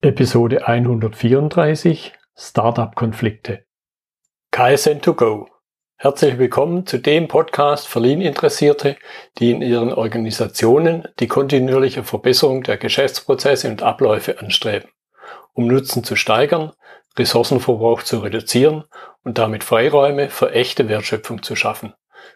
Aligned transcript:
Episode 0.00 0.68
134 0.68 2.12
Startup-Konflikte. 2.36 3.64
KSN2Go. 4.54 5.48
Herzlich 5.96 6.38
willkommen 6.38 6.86
zu 6.86 6.98
dem 6.98 7.26
Podcast 7.26 7.88
für 7.88 7.98
Lean-Interessierte, 7.98 8.94
die 9.38 9.50
in 9.50 9.60
ihren 9.60 9.92
Organisationen 9.92 11.08
die 11.18 11.26
kontinuierliche 11.26 12.04
Verbesserung 12.04 12.62
der 12.62 12.76
Geschäftsprozesse 12.76 13.68
und 13.68 13.82
Abläufe 13.82 14.38
anstreben, 14.38 14.88
um 15.52 15.66
Nutzen 15.66 16.04
zu 16.04 16.14
steigern, 16.14 16.70
Ressourcenverbrauch 17.18 18.04
zu 18.04 18.20
reduzieren 18.20 18.84
und 19.24 19.38
damit 19.38 19.64
Freiräume 19.64 20.30
für 20.30 20.52
echte 20.52 20.88
Wertschöpfung 20.88 21.42
zu 21.42 21.56
schaffen, 21.56 21.92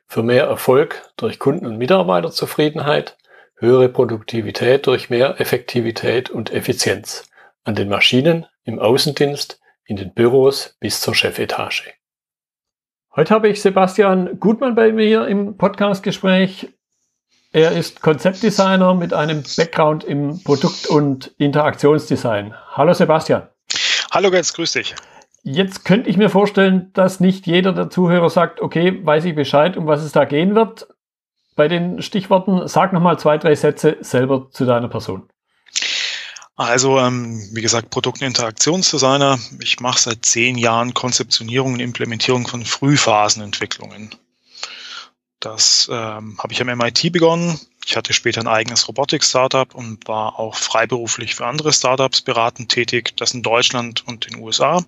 für 0.08 0.24
mehr 0.24 0.46
Erfolg 0.46 1.00
durch 1.16 1.38
Kunden- 1.38 1.66
und 1.66 1.79
Mitarbeiterzufriedenheit, 1.79 3.16
höhere 3.54 3.88
Produktivität 3.88 4.88
durch 4.88 5.10
mehr 5.10 5.40
Effektivität 5.40 6.29
und 6.29 6.52
Effizienz 6.52 7.29
an 7.64 7.74
den 7.74 7.88
Maschinen, 7.88 8.46
im 8.64 8.79
Außendienst, 8.79 9.61
in 9.84 9.96
den 9.96 10.12
Büros 10.14 10.76
bis 10.80 11.00
zur 11.00 11.14
Chefetage. 11.14 11.93
Heute 13.14 13.35
habe 13.35 13.48
ich 13.48 13.61
Sebastian 13.61 14.40
Gutmann 14.40 14.75
bei 14.75 14.93
mir 14.93 15.26
im 15.26 15.57
Podcastgespräch. 15.57 16.68
Er 17.52 17.72
ist 17.72 18.00
Konzeptdesigner 18.00 18.94
mit 18.94 19.12
einem 19.12 19.43
Background 19.57 20.04
im 20.04 20.43
Produkt- 20.43 20.86
und 20.86 21.35
Interaktionsdesign. 21.36 22.54
Hallo 22.71 22.94
Sebastian. 22.94 23.48
Hallo 24.10 24.30
Götz, 24.30 24.54
grüß 24.54 24.72
dich. 24.72 24.94
Jetzt 25.43 25.85
könnte 25.85 26.08
ich 26.08 26.16
mir 26.16 26.30
vorstellen, 26.30 26.90
dass 26.94 27.21
nicht 27.21 27.46
jeder 27.46 27.72
der 27.72 27.90
Zuhörer 27.90 28.30
sagt, 28.30 28.60
okay, 28.60 29.04
weiß 29.04 29.24
ich 29.26 29.35
Bescheid, 29.35 29.76
um 29.76 29.86
was 29.86 30.02
es 30.02 30.13
da 30.13 30.24
gehen 30.24 30.54
wird. 30.54 30.86
Bei 31.54 31.68
den 31.68 32.00
Stichworten 32.00 32.66
sag 32.69 32.92
nochmal 32.92 33.19
zwei, 33.19 33.36
drei 33.36 33.55
Sätze 33.55 33.98
selber 34.00 34.48
zu 34.50 34.64
deiner 34.64 34.88
Person. 34.88 35.28
Also, 36.62 36.98
ähm, 36.98 37.48
wie 37.52 37.61
gesagt, 37.61 37.91
Produkt- 37.91 38.22
Interaktionsdesigner. 38.22 39.39
Ich 39.61 39.80
mache 39.80 39.98
seit 40.00 40.25
zehn 40.25 40.56
Jahren 40.56 40.94
Konzeptionierung 40.94 41.74
und 41.74 41.80
Implementierung 41.80 42.46
von 42.46 42.64
Frühphasenentwicklungen. 42.64 44.14
Das 45.40 45.90
ähm, 45.92 46.38
habe 46.38 46.52
ich 46.52 46.60
am 46.60 46.68
MIT 46.68 47.10
begonnen. 47.10 47.58
Ich 47.84 47.96
hatte 47.96 48.12
später 48.12 48.40
ein 48.40 48.46
eigenes 48.46 48.86
Robotik-Startup 48.86 49.74
und 49.74 50.06
war 50.06 50.38
auch 50.38 50.55
freiberuflich 50.55 51.34
für 51.34 51.46
andere 51.46 51.72
Startups 51.72 52.20
beratend 52.20 52.70
tätig, 52.70 53.16
das 53.16 53.34
in 53.34 53.42
Deutschland 53.42 54.06
und 54.06 54.30
den 54.30 54.38
USA. 54.38 54.84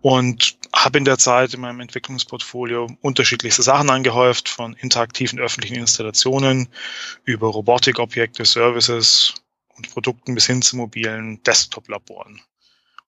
Und 0.00 0.56
habe 0.74 0.98
in 0.98 1.04
der 1.04 1.18
Zeit 1.18 1.54
in 1.54 1.60
meinem 1.60 1.78
Entwicklungsportfolio 1.78 2.88
unterschiedlichste 3.00 3.62
Sachen 3.62 3.90
angehäuft, 3.90 4.48
von 4.48 4.74
interaktiven 4.74 5.38
öffentlichen 5.38 5.76
Installationen 5.76 6.68
über 7.24 7.46
Robotikobjekte, 7.46 8.44
Services, 8.44 9.34
und 9.80 9.90
Produkten 9.90 10.34
bis 10.34 10.46
hin 10.46 10.62
zu 10.62 10.76
mobilen 10.76 11.42
Desktop-Laboren, 11.42 12.40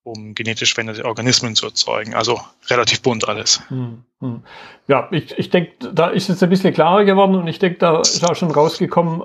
um 0.03 0.33
genetisch 0.33 0.73
veränderte 0.73 1.05
Organismen 1.05 1.55
zu 1.55 1.67
erzeugen. 1.67 2.15
Also 2.15 2.39
relativ 2.67 3.01
bunt 3.01 3.27
alles. 3.27 3.61
Hm, 3.69 4.03
hm. 4.19 4.43
Ja, 4.87 5.07
ich, 5.11 5.37
ich 5.37 5.49
denke, 5.49 5.71
da 5.93 6.07
ist 6.09 6.29
es 6.29 6.41
ein 6.41 6.49
bisschen 6.49 6.73
klarer 6.73 7.05
geworden 7.05 7.35
und 7.35 7.47
ich 7.47 7.59
denke, 7.59 7.77
da 7.77 8.01
ist 8.01 8.27
auch 8.27 8.35
schon 8.35 8.51
rausgekommen, 8.51 9.21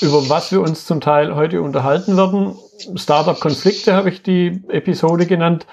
über 0.00 0.28
was 0.28 0.52
wir 0.52 0.62
uns 0.62 0.86
zum 0.86 1.00
Teil 1.00 1.34
heute 1.34 1.60
unterhalten 1.60 2.16
werden. 2.16 2.56
Startup-Konflikte 2.94 3.92
habe 3.92 4.08
ich 4.08 4.22
die 4.22 4.62
Episode 4.68 5.26
genannt. 5.26 5.66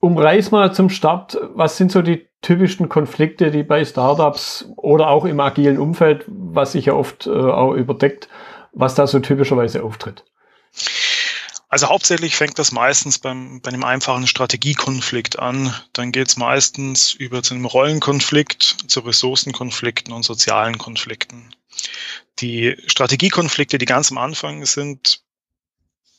Umreiß 0.00 0.50
mal 0.50 0.74
zum 0.74 0.90
Start, 0.90 1.38
was 1.54 1.78
sind 1.78 1.90
so 1.90 2.02
die 2.02 2.26
typischen 2.42 2.90
Konflikte, 2.90 3.50
die 3.50 3.62
bei 3.62 3.86
Startups 3.86 4.68
oder 4.76 5.08
auch 5.08 5.24
im 5.24 5.40
agilen 5.40 5.78
Umfeld, 5.78 6.26
was 6.26 6.72
sich 6.72 6.86
ja 6.86 6.92
oft 6.92 7.26
äh, 7.26 7.30
auch 7.30 7.72
überdeckt, 7.72 8.28
was 8.74 8.94
da 8.94 9.06
so 9.06 9.20
typischerweise 9.20 9.82
auftritt? 9.82 10.24
Also 11.68 11.88
hauptsächlich 11.88 12.36
fängt 12.36 12.58
das 12.60 12.70
meistens 12.70 13.18
beim, 13.18 13.60
bei 13.60 13.70
einem 13.70 13.82
einfachen 13.82 14.28
Strategiekonflikt 14.28 15.40
an. 15.40 15.74
Dann 15.92 16.12
geht 16.12 16.28
es 16.28 16.36
meistens 16.36 17.14
über 17.14 17.42
zu 17.42 17.54
einem 17.54 17.64
Rollenkonflikt, 17.64 18.76
zu 18.86 19.00
Ressourcenkonflikten 19.00 20.12
und 20.12 20.22
sozialen 20.22 20.78
Konflikten. 20.78 21.52
Die 22.38 22.76
Strategiekonflikte, 22.86 23.78
die 23.78 23.86
ganz 23.86 24.12
am 24.12 24.18
Anfang 24.18 24.64
sind, 24.66 25.24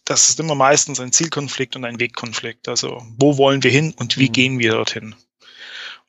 das 0.04 0.30
ist 0.30 0.40
immer 0.40 0.56
meistens 0.56 1.00
ein 1.00 1.12
Zielkonflikt 1.12 1.76
und 1.76 1.86
ein 1.86 2.00
Wegkonflikt. 2.00 2.68
Also 2.68 3.02
wo 3.18 3.38
wollen 3.38 3.64
wir 3.64 3.72
hin 3.72 3.94
und 3.98 4.18
wie 4.18 4.28
mhm. 4.28 4.34
gehen 4.34 4.60
wir 4.60 4.72
dorthin? 4.74 5.16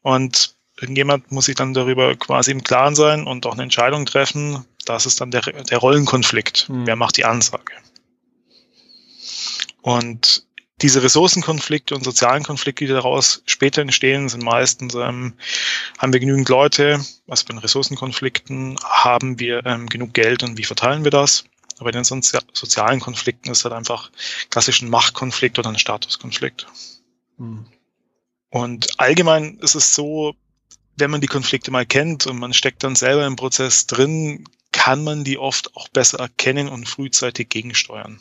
Und 0.03 0.57
irgendjemand 0.81 1.33
muss 1.33 1.47
sich 1.47 1.55
dann 1.55 1.73
darüber 1.73 2.15
quasi 2.17 2.51
im 2.51 2.65
Klaren 2.65 2.95
sein 2.95 3.27
und 3.27 3.47
auch 3.47 3.55
eine 3.55 3.63
Entscheidung 3.63 4.07
treffen. 4.07 4.65
Das 4.87 5.05
ist 5.05 5.21
dann 5.21 5.31
der, 5.31 5.43
der 5.43 5.79
Rollenkonflikt. 5.79 6.69
Mhm. 6.69 6.87
Wer 6.87 6.97
macht 6.97 7.17
die 7.19 7.25
Ansage? 7.25 7.73
Und 9.83 10.47
diese 10.83 11.03
Ressourcenkonflikte 11.03 11.95
und 11.95 12.05
sozialen 12.05 12.43
Konflikte, 12.43 12.85
die 12.85 12.93
daraus 12.93 13.43
später 13.47 13.81
entstehen, 13.81 14.29
sind 14.29 14.43
meistens, 14.43 14.95
ähm, 14.95 15.35
haben 15.99 16.13
wir 16.13 16.21
genügend 16.21 16.49
Leute, 16.49 17.01
was 17.27 17.45
bei 17.45 17.55
den 17.55 17.61
Ressourcenkonflikten, 17.61 18.77
haben 18.83 19.39
wir 19.41 19.65
ähm, 19.65 19.87
genug 19.87 20.13
Geld 20.13 20.43
und 20.43 20.59
wie 20.59 20.65
verteilen 20.65 21.05
wir 21.05 21.11
das? 21.11 21.45
Aber 21.77 21.87
bei 21.87 21.91
den 21.93 22.05
Sozi 22.05 22.39
sozialen 22.53 23.01
Konflikten 23.01 23.51
ist 23.51 23.65
halt 23.65 23.75
einfach 23.75 24.11
klassisch 24.51 24.83
ein 24.83 24.91
Machtkonflikt 24.91 25.59
oder 25.59 25.71
ein 25.71 25.79
Statuskonflikt. 25.79 26.67
Mhm. 27.39 27.67
Und 28.51 28.99
allgemein 28.99 29.59
ist 29.61 29.75
es 29.75 29.95
so, 29.95 30.35
wenn 30.97 31.11
man 31.11 31.21
die 31.21 31.27
Konflikte 31.27 31.71
mal 31.71 31.87
kennt 31.87 32.27
und 32.27 32.39
man 32.39 32.55
steckt 32.55 32.83
dann 32.85 32.97
selber 32.97 33.27
im 33.27 33.37
Prozess 33.37 33.87
drin, 33.87 34.45
kann 34.87 35.03
man 35.03 35.25
die 35.25 35.37
oft 35.37 35.75
auch 35.75 35.89
besser 35.89 36.21
erkennen 36.21 36.69
und 36.69 36.89
frühzeitig 36.89 37.49
gegensteuern. 37.49 38.21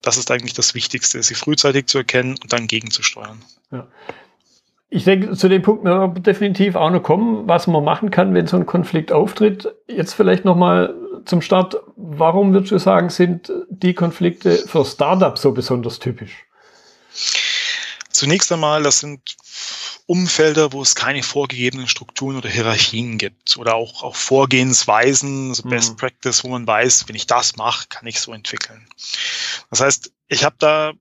Das 0.00 0.16
ist 0.16 0.30
eigentlich 0.30 0.54
das 0.54 0.74
Wichtigste, 0.74 1.22
sie 1.22 1.34
frühzeitig 1.34 1.88
zu 1.88 1.98
erkennen 1.98 2.38
und 2.42 2.54
dann 2.54 2.68
gegenzusteuern. 2.68 3.42
Ja. 3.70 3.86
Ich 4.88 5.04
denke, 5.04 5.36
zu 5.36 5.50
dem 5.50 5.60
Punkt 5.60 5.84
wir 5.84 6.08
definitiv 6.08 6.74
auch 6.74 6.88
noch 6.88 7.02
kommen, 7.02 7.46
was 7.46 7.66
man 7.66 7.84
machen 7.84 8.10
kann, 8.10 8.32
wenn 8.32 8.46
so 8.46 8.56
ein 8.56 8.64
Konflikt 8.64 9.12
auftritt. 9.12 9.68
Jetzt 9.88 10.14
vielleicht 10.14 10.46
nochmal 10.46 10.94
zum 11.26 11.42
Start. 11.42 11.76
Warum 11.96 12.54
würdest 12.54 12.72
du 12.72 12.78
sagen, 12.78 13.10
sind 13.10 13.52
die 13.68 13.92
Konflikte 13.92 14.56
für 14.56 14.86
Startups 14.86 15.42
so 15.42 15.52
besonders 15.52 15.98
typisch? 15.98 16.46
Zunächst 18.08 18.50
einmal, 18.50 18.82
das 18.82 19.00
sind 19.00 19.36
Umfelder, 20.10 20.72
wo 20.72 20.82
es 20.82 20.96
keine 20.96 21.22
vorgegebenen 21.22 21.86
Strukturen 21.86 22.36
oder 22.36 22.48
Hierarchien 22.48 23.16
gibt 23.16 23.56
oder 23.56 23.76
auch, 23.76 24.02
auch 24.02 24.16
Vorgehensweisen, 24.16 25.54
so 25.54 25.62
Best 25.62 25.92
mhm. 25.92 25.96
Practice, 25.98 26.42
wo 26.42 26.48
man 26.48 26.66
weiß, 26.66 27.06
wenn 27.06 27.14
ich 27.14 27.28
das 27.28 27.54
mache, 27.54 27.86
kann 27.88 28.08
ich 28.08 28.18
so 28.18 28.32
entwickeln. 28.32 28.88
Das 29.70 29.80
heißt, 29.80 30.10
ich 30.26 30.42
habe 30.42 30.56
da 30.58 30.94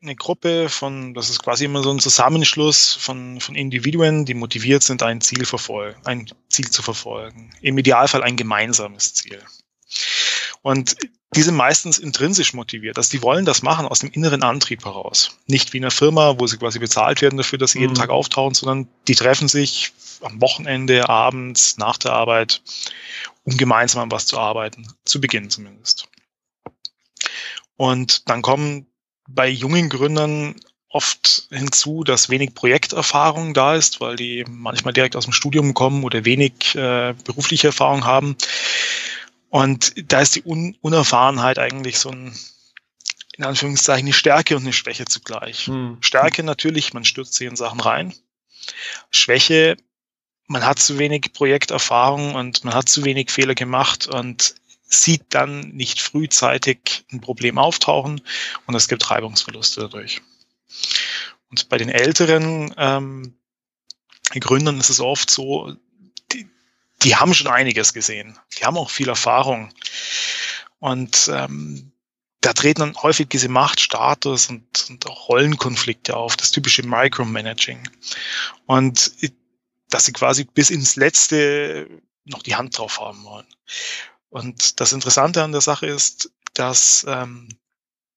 eine 0.00 0.14
Gruppe 0.14 0.68
von, 0.68 1.12
das 1.12 1.28
ist 1.28 1.42
quasi 1.42 1.64
immer 1.64 1.82
so 1.82 1.90
ein 1.90 1.98
Zusammenschluss 1.98 2.94
von, 2.94 3.40
von 3.40 3.56
Individuen, 3.56 4.26
die 4.26 4.34
motiviert 4.34 4.84
sind, 4.84 5.02
ein 5.02 5.20
Ziel 5.20 5.44
verfolgen, 5.44 6.00
ein 6.04 6.30
Ziel 6.48 6.70
zu 6.70 6.82
verfolgen. 6.82 7.50
Im 7.62 7.78
Idealfall 7.78 8.22
ein 8.22 8.36
gemeinsames 8.36 9.12
Ziel. 9.14 9.42
Und 10.62 10.96
die 11.34 11.42
sind 11.42 11.56
meistens 11.56 11.98
intrinsisch 11.98 12.52
motiviert. 12.52 12.98
Also 12.98 13.10
die 13.10 13.22
wollen 13.22 13.44
das 13.44 13.62
machen 13.62 13.86
aus 13.86 14.00
dem 14.00 14.10
inneren 14.10 14.42
Antrieb 14.42 14.84
heraus. 14.84 15.38
Nicht 15.46 15.72
wie 15.72 15.78
in 15.78 15.84
einer 15.84 15.90
Firma, 15.90 16.38
wo 16.38 16.46
sie 16.46 16.58
quasi 16.58 16.78
bezahlt 16.78 17.22
werden 17.22 17.36
dafür, 17.36 17.58
dass 17.58 17.72
sie 17.72 17.80
jeden 17.80 17.92
mhm. 17.92 17.98
Tag 17.98 18.10
auftauchen, 18.10 18.54
sondern 18.54 18.88
die 19.08 19.14
treffen 19.14 19.48
sich 19.48 19.92
am 20.20 20.40
Wochenende, 20.40 21.08
abends, 21.08 21.78
nach 21.78 21.96
der 21.96 22.12
Arbeit, 22.12 22.62
um 23.44 23.56
gemeinsam 23.56 24.02
an 24.02 24.10
was 24.10 24.26
zu 24.26 24.38
arbeiten. 24.38 24.86
Zu 25.04 25.20
Beginn 25.20 25.50
zumindest. 25.50 26.08
Und 27.76 28.28
dann 28.28 28.42
kommen 28.42 28.86
bei 29.28 29.48
jungen 29.48 29.88
Gründern 29.88 30.54
oft 30.90 31.48
hinzu, 31.50 32.04
dass 32.04 32.28
wenig 32.28 32.54
Projekterfahrung 32.54 33.54
da 33.54 33.74
ist, 33.74 34.00
weil 34.00 34.16
die 34.16 34.44
manchmal 34.48 34.92
direkt 34.92 35.16
aus 35.16 35.24
dem 35.24 35.32
Studium 35.32 35.72
kommen 35.72 36.04
oder 36.04 36.26
wenig 36.26 36.74
äh, 36.74 37.14
berufliche 37.24 37.68
Erfahrung 37.68 38.04
haben. 38.04 38.36
Und 39.52 39.92
da 40.10 40.22
ist 40.22 40.34
die 40.34 40.44
Un 40.46 40.78
Unerfahrenheit 40.80 41.58
eigentlich 41.58 41.98
so 41.98 42.08
ein, 42.08 42.34
in 43.36 43.44
Anführungszeichen, 43.44 44.06
eine 44.06 44.14
Stärke 44.14 44.56
und 44.56 44.62
eine 44.62 44.72
Schwäche 44.72 45.04
zugleich. 45.04 45.66
Hm. 45.66 45.98
Stärke 46.00 46.42
natürlich, 46.42 46.94
man 46.94 47.04
stürzt 47.04 47.34
sich 47.34 47.46
in 47.46 47.54
Sachen 47.54 47.78
rein. 47.78 48.14
Schwäche, 49.10 49.76
man 50.46 50.64
hat 50.64 50.78
zu 50.78 50.98
wenig 50.98 51.34
Projekterfahrung 51.34 52.34
und 52.34 52.64
man 52.64 52.72
hat 52.72 52.88
zu 52.88 53.04
wenig 53.04 53.30
Fehler 53.30 53.54
gemacht 53.54 54.06
und 54.06 54.54
sieht 54.84 55.24
dann 55.34 55.68
nicht 55.68 56.00
frühzeitig 56.00 57.04
ein 57.12 57.20
Problem 57.20 57.58
auftauchen 57.58 58.22
und 58.66 58.74
es 58.74 58.88
gibt 58.88 59.10
Reibungsverluste 59.10 59.82
dadurch. 59.82 60.22
Und 61.50 61.68
bei 61.68 61.76
den 61.76 61.90
älteren 61.90 62.74
ähm, 62.78 63.34
Gründern 64.30 64.80
ist 64.80 64.88
es 64.88 65.00
oft 65.00 65.28
so, 65.28 65.76
die 67.04 67.16
haben 67.16 67.34
schon 67.34 67.48
einiges 67.48 67.92
gesehen. 67.92 68.38
Die 68.58 68.64
haben 68.64 68.76
auch 68.76 68.90
viel 68.90 69.08
Erfahrung. 69.08 69.72
Und 70.78 71.30
ähm, 71.32 71.92
da 72.40 72.52
treten 72.52 72.80
dann 72.80 72.96
häufig 73.02 73.28
diese 73.28 73.48
Machtstatus 73.48 74.48
und, 74.48 74.86
und 74.90 75.06
auch 75.06 75.28
Rollenkonflikte 75.28 76.16
auf, 76.16 76.36
das 76.36 76.50
typische 76.50 76.82
Micromanaging. 76.82 77.88
Und 78.66 79.12
dass 79.90 80.06
sie 80.06 80.12
quasi 80.12 80.44
bis 80.44 80.70
ins 80.70 80.96
Letzte 80.96 81.88
noch 82.24 82.42
die 82.42 82.56
Hand 82.56 82.76
drauf 82.78 83.00
haben 83.00 83.24
wollen. 83.24 83.46
Und 84.28 84.80
das 84.80 84.92
Interessante 84.92 85.42
an 85.42 85.52
der 85.52 85.60
Sache 85.60 85.86
ist, 85.86 86.32
dass 86.54 87.04
ähm, 87.08 87.48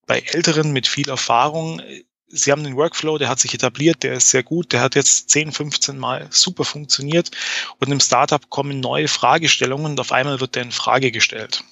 bei 0.06 0.20
Älteren 0.20 0.72
mit 0.72 0.86
viel 0.86 1.08
Erfahrung, 1.08 1.80
Sie 2.28 2.50
haben 2.50 2.64
den 2.64 2.76
Workflow, 2.76 3.18
der 3.18 3.28
hat 3.28 3.38
sich 3.38 3.54
etabliert, 3.54 4.02
der 4.02 4.14
ist 4.14 4.30
sehr 4.30 4.42
gut, 4.42 4.72
der 4.72 4.80
hat 4.80 4.96
jetzt 4.96 5.30
10, 5.30 5.52
15 5.52 5.96
Mal 5.96 6.26
super 6.30 6.64
funktioniert 6.64 7.30
und 7.78 7.90
im 7.90 8.00
Startup 8.00 8.50
kommen 8.50 8.80
neue 8.80 9.08
Fragestellungen 9.08 9.92
und 9.92 10.00
auf 10.00 10.12
einmal 10.12 10.40
wird 10.40 10.56
der 10.56 10.64
in 10.64 10.72
Frage 10.72 11.12
gestellt. 11.12 11.62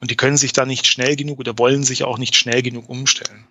Und 0.00 0.10
die 0.10 0.16
können 0.16 0.36
sich 0.36 0.52
da 0.52 0.66
nicht 0.66 0.86
schnell 0.86 1.16
genug 1.16 1.38
oder 1.38 1.58
wollen 1.58 1.82
sich 1.82 2.04
auch 2.04 2.18
nicht 2.18 2.36
schnell 2.36 2.62
genug 2.62 2.88
umstellen. 2.88 3.46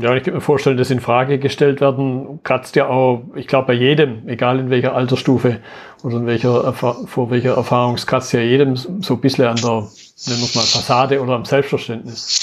Ja, 0.00 0.16
ich 0.16 0.22
kann 0.22 0.32
mir 0.32 0.40
vorstellen, 0.40 0.78
dass 0.78 0.90
in 0.90 1.00
Frage 1.00 1.38
gestellt 1.38 1.82
werden, 1.82 2.40
kratzt 2.44 2.76
ja 2.76 2.88
auch, 2.88 3.24
ich 3.34 3.46
glaube, 3.46 3.66
bei 3.68 3.72
jedem, 3.74 4.26
egal 4.26 4.58
in 4.58 4.70
welcher 4.70 4.94
Altersstufe 4.94 5.60
oder 6.02 6.16
in 6.16 6.26
welcher, 6.26 6.72
vor 6.72 7.30
welcher 7.30 7.56
Erfahrung, 7.56 7.96
kratzt 7.96 8.32
ja 8.32 8.40
jedem 8.40 8.74
so 8.76 9.14
ein 9.14 9.20
bisschen 9.20 9.44
an 9.44 9.56
der, 9.56 9.70
nennen 9.70 10.40
wir 10.40 10.44
es 10.44 10.54
mal, 10.54 10.62
Fassade 10.62 11.20
oder 11.20 11.34
am 11.34 11.44
Selbstverständnis. 11.44 12.40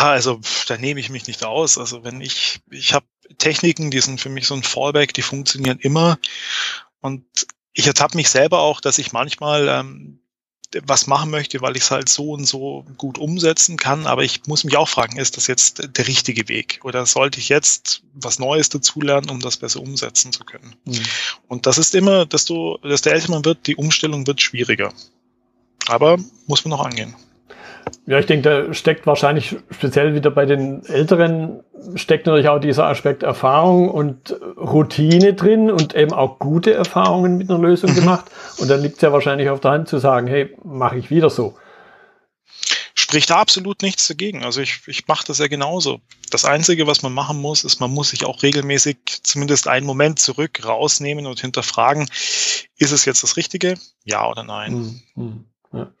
Ja, 0.00 0.12
also 0.12 0.40
da 0.66 0.78
nehme 0.78 0.98
ich 0.98 1.10
mich 1.10 1.26
nicht 1.26 1.44
aus. 1.44 1.76
Also 1.76 2.02
wenn 2.04 2.22
ich, 2.22 2.60
ich 2.70 2.94
habe 2.94 3.04
Techniken, 3.36 3.90
die 3.90 4.00
sind 4.00 4.18
für 4.18 4.30
mich 4.30 4.46
so 4.46 4.54
ein 4.54 4.62
Fallback, 4.62 5.12
die 5.12 5.20
funktionieren 5.20 5.78
immer. 5.78 6.18
Und 7.02 7.22
ich 7.74 7.86
ertappe 7.86 8.16
mich 8.16 8.30
selber 8.30 8.60
auch, 8.60 8.80
dass 8.80 8.96
ich 8.96 9.12
manchmal 9.12 9.68
ähm, 9.68 10.20
was 10.84 11.06
machen 11.06 11.30
möchte, 11.30 11.60
weil 11.60 11.76
ich 11.76 11.82
es 11.82 11.90
halt 11.90 12.08
so 12.08 12.30
und 12.30 12.46
so 12.46 12.86
gut 12.96 13.18
umsetzen 13.18 13.76
kann. 13.76 14.06
Aber 14.06 14.24
ich 14.24 14.46
muss 14.46 14.64
mich 14.64 14.78
auch 14.78 14.88
fragen, 14.88 15.18
ist 15.18 15.36
das 15.36 15.46
jetzt 15.48 15.82
der 15.94 16.08
richtige 16.08 16.48
Weg? 16.48 16.80
Oder 16.82 17.04
sollte 17.04 17.38
ich 17.38 17.50
jetzt 17.50 18.02
was 18.14 18.38
Neues 18.38 18.70
dazulernen, 18.70 19.28
um 19.28 19.40
das 19.40 19.58
besser 19.58 19.82
umsetzen 19.82 20.32
zu 20.32 20.44
können? 20.44 20.76
Mhm. 20.86 21.02
Und 21.46 21.66
das 21.66 21.76
ist 21.76 21.94
immer, 21.94 22.24
desto, 22.24 22.78
desto 22.78 23.10
älter 23.10 23.32
man 23.32 23.44
wird, 23.44 23.66
die 23.66 23.76
Umstellung 23.76 24.26
wird 24.26 24.40
schwieriger. 24.40 24.94
Aber 25.88 26.16
muss 26.46 26.64
man 26.64 26.70
noch 26.70 26.86
angehen. 26.86 27.14
Ja, 28.06 28.18
ich 28.18 28.26
denke, 28.26 28.66
da 28.66 28.74
steckt 28.74 29.06
wahrscheinlich 29.06 29.56
speziell 29.70 30.14
wieder 30.14 30.30
bei 30.30 30.46
den 30.46 30.84
Älteren, 30.86 31.62
steckt 31.94 32.26
natürlich 32.26 32.48
auch 32.48 32.58
dieser 32.58 32.86
Aspekt 32.86 33.22
Erfahrung 33.22 33.88
und 33.88 34.34
Routine 34.56 35.34
drin 35.34 35.70
und 35.70 35.94
eben 35.94 36.12
auch 36.12 36.38
gute 36.38 36.72
Erfahrungen 36.74 37.38
mit 37.38 37.50
einer 37.50 37.58
Lösung 37.58 37.90
mhm. 37.90 37.96
gemacht. 37.96 38.24
Und 38.58 38.68
dann 38.68 38.82
liegt 38.82 38.96
es 38.96 39.02
ja 39.02 39.12
wahrscheinlich 39.12 39.48
auf 39.48 39.60
der 39.60 39.72
Hand 39.72 39.88
zu 39.88 39.98
sagen, 39.98 40.26
hey, 40.26 40.56
mache 40.64 40.98
ich 40.98 41.10
wieder 41.10 41.30
so. 41.30 41.56
Spricht 42.94 43.32
absolut 43.32 43.82
nichts 43.82 44.06
dagegen. 44.08 44.44
Also 44.44 44.60
ich, 44.60 44.80
ich 44.86 45.06
mache 45.08 45.26
das 45.26 45.38
ja 45.38 45.48
genauso. 45.48 46.00
Das 46.30 46.44
Einzige, 46.44 46.86
was 46.86 47.02
man 47.02 47.12
machen 47.12 47.40
muss, 47.40 47.64
ist, 47.64 47.80
man 47.80 47.92
muss 47.92 48.10
sich 48.10 48.24
auch 48.24 48.42
regelmäßig 48.42 48.98
zumindest 49.22 49.68
einen 49.68 49.86
Moment 49.86 50.18
zurück 50.18 50.64
rausnehmen 50.64 51.26
und 51.26 51.40
hinterfragen, 51.40 52.08
ist 52.76 52.92
es 52.92 53.04
jetzt 53.04 53.22
das 53.22 53.36
Richtige? 53.36 53.74
Ja 54.04 54.28
oder 54.28 54.42
nein? 54.42 54.72
Mhm. 54.74 55.02
mhm 55.14 55.44
ja 55.72 55.92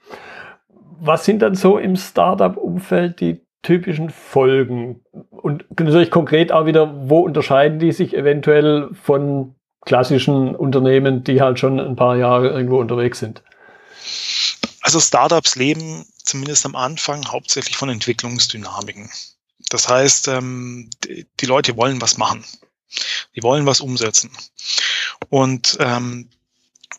was 1.00 1.24
sind 1.24 1.40
dann 1.40 1.54
so 1.54 1.78
im 1.78 1.96
Startup-Umfeld 1.96 3.20
die 3.20 3.40
typischen 3.62 4.10
Folgen? 4.10 5.00
Und 5.30 5.64
natürlich 5.78 6.10
konkret 6.10 6.52
auch 6.52 6.66
wieder, 6.66 7.08
wo 7.08 7.20
unterscheiden 7.20 7.78
die 7.78 7.92
sich 7.92 8.14
eventuell 8.14 8.90
von 9.02 9.54
klassischen 9.82 10.54
Unternehmen, 10.54 11.24
die 11.24 11.40
halt 11.40 11.58
schon 11.58 11.80
ein 11.80 11.96
paar 11.96 12.16
Jahre 12.16 12.50
irgendwo 12.50 12.78
unterwegs 12.78 13.18
sind? 13.18 13.42
Also 14.82 15.00
Startups 15.00 15.56
leben 15.56 16.04
zumindest 16.24 16.64
am 16.66 16.76
Anfang 16.76 17.26
hauptsächlich 17.26 17.76
von 17.76 17.88
Entwicklungsdynamiken. 17.88 19.10
Das 19.70 19.88
heißt, 19.88 20.28
ähm, 20.28 20.90
die 21.40 21.46
Leute 21.46 21.76
wollen 21.76 22.00
was 22.00 22.18
machen. 22.18 22.44
Die 23.36 23.42
wollen 23.42 23.66
was 23.66 23.80
umsetzen. 23.80 24.30
Und 25.28 25.76
ähm, 25.80 26.28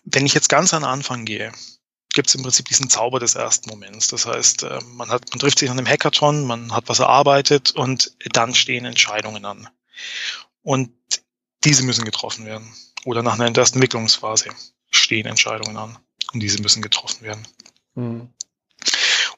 wenn 0.06 0.26
ich 0.26 0.34
jetzt 0.34 0.50
ganz 0.50 0.74
an 0.74 0.82
den 0.82 0.90
Anfang 0.90 1.26
gehe, 1.26 1.52
gibt 2.14 2.28
es 2.28 2.36
im 2.36 2.44
Prinzip 2.44 2.68
diesen 2.68 2.90
Zauber 2.90 3.20
des 3.20 3.36
ersten 3.36 3.70
Moments. 3.70 4.08
Das 4.08 4.26
heißt, 4.26 4.64
äh, 4.64 4.80
man, 4.94 5.10
hat, 5.10 5.30
man 5.32 5.40
trifft 5.40 5.60
sich 5.60 5.70
an 5.70 5.78
einem 5.78 5.88
Hackathon, 5.88 6.46
man 6.46 6.74
hat 6.74 6.88
was 6.88 7.00
erarbeitet 7.00 7.72
und 7.72 8.16
dann 8.32 8.54
stehen 8.54 8.86
Entscheidungen 8.86 9.46
an. 9.46 9.70
Und 10.64 10.92
diese 11.64 11.84
müssen 11.84 12.06
getroffen 12.06 12.46
werden. 12.46 12.74
Oder 13.06 13.24
nach 13.24 13.40
einer 13.40 13.56
ersten 13.58 13.78
Entwicklungsphase 13.78 14.50
stehen 14.90 15.26
Entscheidungen 15.26 15.78
an 15.78 15.98
und 16.34 16.40
diese 16.42 16.62
müssen 16.62 16.82
getroffen 16.82 17.24
werden. 17.24 17.48
Mhm. 17.96 18.30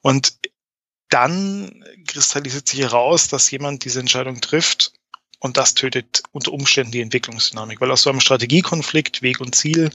Und 0.02 0.38
dann 1.10 1.86
kristallisiert 2.08 2.68
sich 2.68 2.80
heraus, 2.80 3.28
dass 3.28 3.52
jemand 3.52 3.86
diese 3.86 4.00
Entscheidung 4.00 4.42
trifft 4.42 4.94
und 5.40 5.58
das 5.58 5.76
tötet 5.76 6.24
unter 6.32 6.52
Umständen 6.52 6.92
die 6.92 7.02
Entwicklungsdynamik, 7.02 7.80
weil 7.82 7.92
aus 7.92 8.02
so 8.02 8.10
einem 8.10 8.20
Strategiekonflikt, 8.20 9.22
Weg 9.22 9.40
und 9.40 9.54
Ziel, 9.56 9.92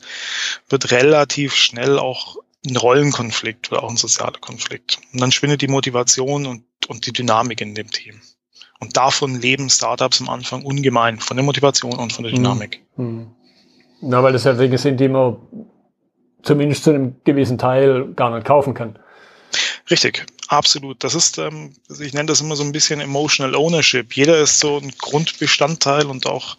wird 0.69 0.91
relativ 0.91 1.55
schnell 1.55 1.99
auch 1.99 2.37
ein 2.67 2.77
Rollenkonflikt 2.77 3.71
oder 3.73 3.85
auch 3.85 3.91
ein 3.91 3.97
sozialer 3.97 4.39
Konflikt. 4.41 4.99
Und 5.13 5.21
dann 5.21 5.33
schwindet 5.33 5.63
die 5.63 5.69
Motivation 5.69 6.47
und, 6.47 6.65
und 6.89 7.07
die 7.07 7.13
Dynamik 7.13 7.61
in 7.61 7.75
dem 7.75 7.91
Team. 7.91 8.21
Und 8.81 8.97
davon 8.97 9.41
leben 9.41 9.71
Startups 9.71 10.21
am 10.21 10.29
Anfang 10.29 10.65
ungemein, 10.65 11.19
von 11.19 11.37
der 11.37 11.45
Motivation 11.45 11.95
und 11.95 12.13
von 12.13 12.25
der 12.25 12.33
Dynamik. 12.33 12.83
Mhm. 12.97 13.29
Na, 14.01 14.23
weil 14.23 14.33
das 14.33 14.45
ja 14.45 14.53
Dinge 14.53 14.79
sind, 14.79 15.01
die 15.01 15.09
man 15.09 15.37
zumindest 16.43 16.85
zu 16.85 16.91
einem 16.91 17.17
gewissen 17.25 17.59
Teil 17.59 18.13
gar 18.15 18.31
nicht 18.31 18.47
kaufen 18.47 18.75
kann. 18.75 18.99
Richtig, 19.91 20.27
absolut. 20.49 21.03
Das 21.03 21.15
ist, 21.15 21.39
ähm, 21.39 21.73
ich 22.01 22.13
nenne 22.13 22.27
das 22.27 22.41
immer 22.41 22.55
so 22.55 22.63
ein 22.63 22.73
bisschen 22.73 23.01
Emotional 23.01 23.55
Ownership. 23.57 24.15
Jeder 24.15 24.39
ist 24.39 24.61
so 24.61 24.79
ein 24.79 24.93
Grundbestandteil 24.99 26.07
und 26.07 26.27
auch 26.27 26.57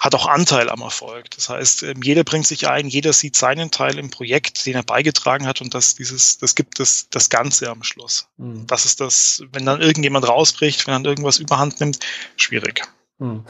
hat 0.00 0.14
auch 0.14 0.26
Anteil 0.26 0.70
am 0.70 0.80
Erfolg. 0.80 1.30
Das 1.36 1.50
heißt, 1.50 1.82
ähm, 1.82 2.00
jeder 2.02 2.24
bringt 2.24 2.46
sich 2.46 2.66
ein, 2.68 2.88
jeder 2.88 3.12
sieht 3.12 3.36
seinen 3.36 3.70
Teil 3.70 3.98
im 3.98 4.10
Projekt, 4.10 4.64
den 4.66 4.74
er 4.74 4.82
beigetragen 4.82 5.46
hat 5.46 5.60
und 5.60 5.74
das, 5.74 5.94
dieses, 5.94 6.38
das 6.38 6.54
gibt 6.54 6.80
es 6.80 7.10
das 7.10 7.28
Ganze 7.28 7.68
am 7.70 7.82
Schluss. 7.82 8.26
Mhm. 8.38 8.66
Das 8.66 8.86
ist 8.86 9.00
das, 9.00 9.44
wenn 9.52 9.66
dann 9.66 9.80
irgendjemand 9.80 10.26
rausbricht, 10.26 10.86
wenn 10.86 10.94
dann 10.94 11.04
irgendwas 11.04 11.38
überhand 11.38 11.80
nimmt, 11.80 12.00
schwierig. 12.36 12.82
Mhm. 13.18 13.44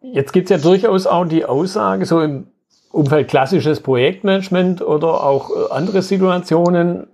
Jetzt 0.00 0.32
gibt 0.32 0.48
es 0.48 0.56
ja 0.56 0.62
durchaus 0.62 1.08
auch 1.08 1.24
die 1.24 1.44
Aussage, 1.44 2.06
so 2.06 2.20
im 2.20 2.46
Umfeld 2.92 3.28
klassisches 3.28 3.80
Projektmanagement 3.80 4.82
oder 4.82 5.24
auch 5.24 5.50
äh, 5.50 5.72
andere 5.72 6.02
Situationen, 6.02 7.08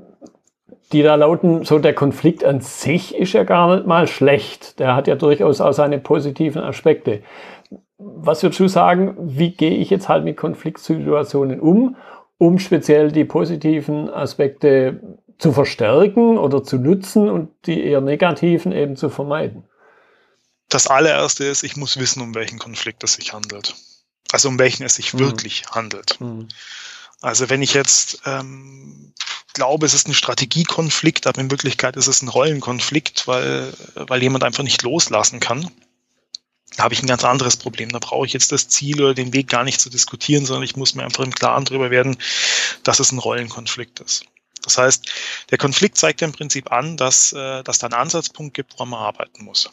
die 0.92 1.02
da 1.02 1.14
lauten, 1.14 1.64
so 1.64 1.78
der 1.78 1.94
Konflikt 1.94 2.44
an 2.44 2.60
sich 2.60 3.14
ist 3.14 3.32
ja 3.32 3.44
gar 3.44 3.74
nicht 3.74 3.86
mal 3.86 4.06
schlecht. 4.06 4.78
Der 4.78 4.94
hat 4.94 5.08
ja 5.08 5.14
durchaus 5.14 5.62
auch 5.62 5.72
seine 5.72 5.98
positiven 5.98 6.62
Aspekte 6.62 7.22
was 8.04 8.42
würdest 8.42 8.60
du 8.60 8.68
sagen, 8.68 9.16
wie 9.18 9.52
gehe 9.52 9.76
ich 9.76 9.90
jetzt 9.90 10.08
halt 10.08 10.24
mit 10.24 10.36
Konfliktsituationen 10.36 11.60
um, 11.60 11.96
um 12.38 12.58
speziell 12.58 13.12
die 13.12 13.24
positiven 13.24 14.10
Aspekte 14.10 15.18
zu 15.38 15.52
verstärken 15.52 16.38
oder 16.38 16.62
zu 16.62 16.78
nutzen 16.78 17.28
und 17.28 17.50
die 17.66 17.82
eher 17.82 18.00
negativen 18.00 18.72
eben 18.72 18.96
zu 18.96 19.10
vermeiden? 19.10 19.64
Das 20.68 20.86
allererste 20.86 21.44
ist, 21.44 21.62
ich 21.64 21.76
muss 21.76 21.98
wissen, 21.98 22.22
um 22.22 22.34
welchen 22.34 22.58
Konflikt 22.58 23.04
es 23.04 23.14
sich 23.14 23.32
handelt. 23.32 23.74
Also 24.32 24.48
um 24.48 24.58
welchen 24.58 24.84
es 24.84 24.94
sich 24.94 25.12
mhm. 25.12 25.20
wirklich 25.20 25.64
handelt. 25.70 26.20
Mhm. 26.20 26.48
Also 27.20 27.50
wenn 27.50 27.62
ich 27.62 27.74
jetzt 27.74 28.22
ähm, 28.24 29.12
glaube, 29.52 29.86
es 29.86 29.94
ist 29.94 30.08
ein 30.08 30.14
Strategiekonflikt, 30.14 31.26
aber 31.26 31.40
in 31.40 31.50
Wirklichkeit 31.50 31.96
ist 31.96 32.06
es 32.06 32.22
ein 32.22 32.28
Rollenkonflikt, 32.28 33.28
weil, 33.28 33.72
weil 33.94 34.22
jemand 34.22 34.44
einfach 34.44 34.64
nicht 34.64 34.82
loslassen 34.82 35.38
kann, 35.40 35.70
da 36.76 36.84
habe 36.84 36.94
ich 36.94 37.02
ein 37.02 37.06
ganz 37.06 37.24
anderes 37.24 37.56
Problem. 37.56 37.90
Da 37.90 37.98
brauche 37.98 38.26
ich 38.26 38.32
jetzt 38.32 38.52
das 38.52 38.68
Ziel 38.68 39.02
oder 39.02 39.14
den 39.14 39.32
Weg 39.32 39.48
gar 39.48 39.64
nicht 39.64 39.80
zu 39.80 39.90
diskutieren, 39.90 40.46
sondern 40.46 40.64
ich 40.64 40.76
muss 40.76 40.94
mir 40.94 41.04
einfach 41.04 41.24
im 41.24 41.34
Klaren 41.34 41.64
darüber 41.64 41.90
werden, 41.90 42.16
dass 42.82 43.00
es 43.00 43.12
ein 43.12 43.18
Rollenkonflikt 43.18 44.00
ist. 44.00 44.24
Das 44.62 44.78
heißt, 44.78 45.10
der 45.50 45.58
Konflikt 45.58 45.98
zeigt 45.98 46.22
im 46.22 46.32
Prinzip 46.32 46.70
an, 46.70 46.96
dass, 46.96 47.32
äh, 47.32 47.62
dass 47.64 47.78
da 47.78 47.88
einen 47.88 47.94
Ansatzpunkt 47.94 48.54
gibt, 48.54 48.74
woran 48.74 48.90
man 48.90 49.00
arbeiten 49.00 49.44
muss. 49.44 49.68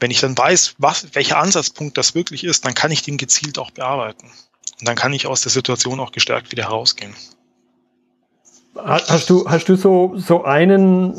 Wenn 0.00 0.10
ich 0.10 0.20
dann 0.20 0.36
weiß, 0.36 0.74
was, 0.78 1.14
welcher 1.14 1.38
Ansatzpunkt 1.38 1.96
das 1.96 2.14
wirklich 2.14 2.42
ist, 2.44 2.64
dann 2.64 2.74
kann 2.74 2.90
ich 2.90 3.02
den 3.02 3.16
gezielt 3.16 3.58
auch 3.58 3.70
bearbeiten. 3.70 4.32
Und 4.80 4.88
dann 4.88 4.96
kann 4.96 5.12
ich 5.12 5.26
aus 5.26 5.42
der 5.42 5.52
Situation 5.52 6.00
auch 6.00 6.12
gestärkt 6.12 6.50
wieder 6.50 6.64
herausgehen. 6.64 7.14
Hast 8.84 9.30
du, 9.30 9.48
hast 9.48 9.68
du 9.68 9.76
so, 9.76 10.12
so 10.16 10.44
einen 10.44 11.14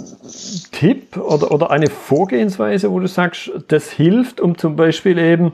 Tipp 0.71 1.17
oder, 1.17 1.51
oder 1.51 1.71
eine 1.71 1.89
Vorgehensweise, 1.89 2.91
wo 2.91 2.99
du 2.99 3.07
sagst, 3.07 3.51
das 3.67 3.89
hilft, 3.89 4.39
um 4.39 4.57
zum 4.57 4.75
Beispiel 4.75 5.17
eben 5.17 5.53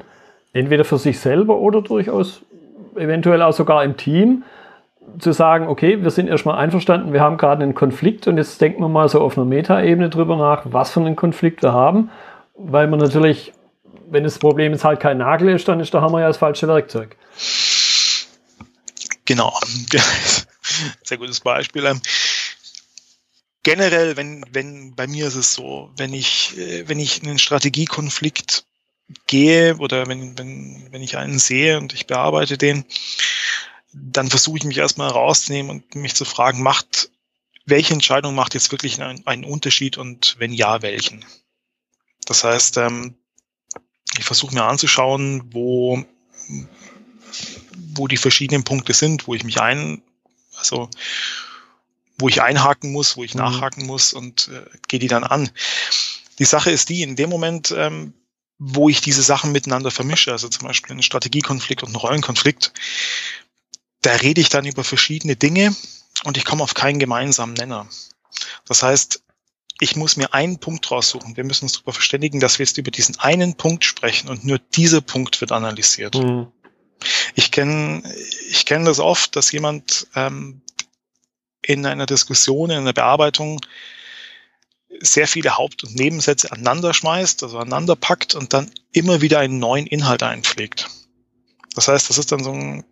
entweder 0.53 0.85
für 0.85 0.97
sich 0.97 1.19
selber 1.19 1.57
oder 1.57 1.81
durchaus 1.81 2.41
eventuell 2.95 3.41
auch 3.41 3.53
sogar 3.53 3.83
im 3.83 3.97
Team 3.97 4.43
zu 5.19 5.31
sagen, 5.31 5.67
okay, 5.67 6.01
wir 6.01 6.11
sind 6.11 6.27
erstmal 6.27 6.57
einverstanden, 6.57 7.13
wir 7.13 7.21
haben 7.21 7.37
gerade 7.37 7.63
einen 7.63 7.75
Konflikt 7.75 8.27
und 8.27 8.37
jetzt 8.37 8.59
denken 8.61 8.81
wir 8.81 8.89
mal 8.89 9.09
so 9.09 9.21
auf 9.21 9.37
einer 9.37 9.45
Metaebene 9.45 10.09
drüber 10.09 10.37
nach, 10.37 10.63
was 10.65 10.91
für 10.91 10.99
einen 10.99 11.15
Konflikt 11.15 11.61
wir 11.61 11.73
haben, 11.73 12.09
weil 12.55 12.87
man 12.87 12.99
natürlich, 12.99 13.53
wenn 14.09 14.23
das 14.23 14.39
Problem 14.39 14.71
jetzt 14.71 14.83
halt 14.83 14.99
kein 14.99 15.17
Nagel 15.17 15.49
ist, 15.49 15.67
dann 15.67 15.79
ist 15.79 15.93
der 15.93 16.01
Hammer 16.01 16.21
ja 16.21 16.27
das 16.27 16.37
falsche 16.37 16.67
Werkzeug. 16.67 17.15
Genau. 19.25 19.53
Sehr 21.03 21.17
gutes 21.17 21.39
Beispiel. 21.39 21.85
Ähm, 21.85 22.01
generell, 23.63 24.17
wenn, 24.17 24.45
wenn, 24.51 24.95
bei 24.95 25.07
mir 25.07 25.27
ist 25.27 25.35
es 25.35 25.53
so, 25.53 25.91
wenn 25.97 26.13
ich, 26.13 26.57
äh, 26.57 26.87
wenn 26.87 26.99
ich 26.99 27.21
in 27.21 27.29
einen 27.29 27.39
Strategiekonflikt 27.39 28.65
gehe 29.27 29.77
oder 29.77 30.07
wenn, 30.07 30.37
wenn, 30.37 30.87
wenn 30.91 31.01
ich 31.01 31.17
einen 31.17 31.39
sehe 31.39 31.77
und 31.77 31.93
ich 31.93 32.07
bearbeite 32.07 32.57
den, 32.57 32.85
dann 33.93 34.29
versuche 34.29 34.57
ich 34.57 34.63
mich 34.63 34.77
erstmal 34.77 35.09
rauszunehmen 35.09 35.69
und 35.69 35.95
mich 35.95 36.15
zu 36.15 36.25
fragen, 36.25 36.61
macht, 36.61 37.11
welche 37.65 37.93
Entscheidung 37.93 38.35
macht 38.35 38.53
jetzt 38.53 38.71
wirklich 38.71 39.01
einen, 39.01 39.25
einen 39.27 39.45
Unterschied 39.45 39.97
und 39.97 40.35
wenn 40.39 40.51
ja, 40.51 40.81
welchen? 40.81 41.23
Das 42.25 42.43
heißt, 42.43 42.77
ähm, 42.77 43.15
ich 44.17 44.25
versuche 44.25 44.53
mir 44.53 44.63
anzuschauen, 44.63 45.53
wo, 45.53 46.03
wo 47.95 48.07
die 48.07 48.17
verschiedenen 48.17 48.63
Punkte 48.63 48.93
sind, 48.93 49.27
wo 49.27 49.35
ich 49.35 49.43
mich 49.43 49.61
ein, 49.61 50.01
also 50.71 50.89
wo 52.17 52.29
ich 52.29 52.41
einhaken 52.41 52.91
muss, 52.91 53.17
wo 53.17 53.23
ich 53.23 53.33
mhm. 53.33 53.41
nachhaken 53.41 53.85
muss 53.85 54.13
und 54.13 54.49
äh, 54.49 54.65
gehe 54.87 54.99
die 54.99 55.07
dann 55.07 55.23
an. 55.23 55.49
Die 56.39 56.45
Sache 56.45 56.71
ist 56.71 56.89
die, 56.89 57.01
in 57.01 57.15
dem 57.15 57.29
Moment, 57.29 57.73
ähm, 57.75 58.13
wo 58.59 58.89
ich 58.89 59.01
diese 59.01 59.21
Sachen 59.21 59.51
miteinander 59.51 59.91
vermische, 59.91 60.31
also 60.31 60.47
zum 60.47 60.67
Beispiel 60.67 60.91
einen 60.91 61.03
Strategiekonflikt 61.03 61.83
und 61.83 61.89
einen 61.89 61.95
Rollenkonflikt, 61.95 62.71
da 64.01 64.11
rede 64.11 64.41
ich 64.41 64.49
dann 64.49 64.65
über 64.65 64.83
verschiedene 64.83 65.35
Dinge 65.35 65.75
und 66.23 66.37
ich 66.37 66.45
komme 66.45 66.63
auf 66.63 66.73
keinen 66.73 66.99
gemeinsamen 66.99 67.53
Nenner. 67.53 67.87
Das 68.67 68.83
heißt, 68.83 69.23
ich 69.79 69.95
muss 69.95 70.17
mir 70.17 70.33
einen 70.33 70.59
Punkt 70.59 70.89
raussuchen. 70.91 71.35
Wir 71.35 71.43
müssen 71.43 71.65
uns 71.65 71.73
darüber 71.73 71.93
verständigen, 71.93 72.39
dass 72.39 72.59
wir 72.59 72.65
jetzt 72.65 72.77
über 72.77 72.91
diesen 72.91 73.19
einen 73.19 73.55
Punkt 73.55 73.83
sprechen 73.83 74.29
und 74.29 74.45
nur 74.45 74.59
dieser 74.59 75.01
Punkt 75.01 75.41
wird 75.41 75.51
analysiert. 75.51 76.15
Mhm. 76.15 76.51
Ich 77.35 77.51
kenne 77.51 78.03
ich 78.49 78.65
kenn 78.65 78.85
das 78.85 78.99
oft, 78.99 79.35
dass 79.35 79.51
jemand 79.51 80.07
ähm, 80.15 80.61
in 81.61 81.85
einer 81.85 82.05
Diskussion, 82.05 82.69
in 82.69 82.77
einer 82.77 82.93
Bearbeitung 82.93 83.61
sehr 84.99 85.27
viele 85.27 85.57
Haupt- 85.57 85.83
und 85.83 85.95
Nebensätze 85.95 86.51
aneinander 86.51 86.93
schmeißt, 86.93 87.43
also 87.43 87.57
aneinander 87.57 87.95
packt 87.95 88.35
und 88.35 88.53
dann 88.53 88.71
immer 88.91 89.21
wieder 89.21 89.39
einen 89.39 89.59
neuen 89.59 89.87
Inhalt 89.87 90.23
einpflegt. 90.23 90.89
Das 91.75 91.87
heißt, 91.87 92.09
das 92.09 92.17
ist 92.17 92.31
dann 92.31 92.43
so, 92.43 92.51
ein, 92.51 92.83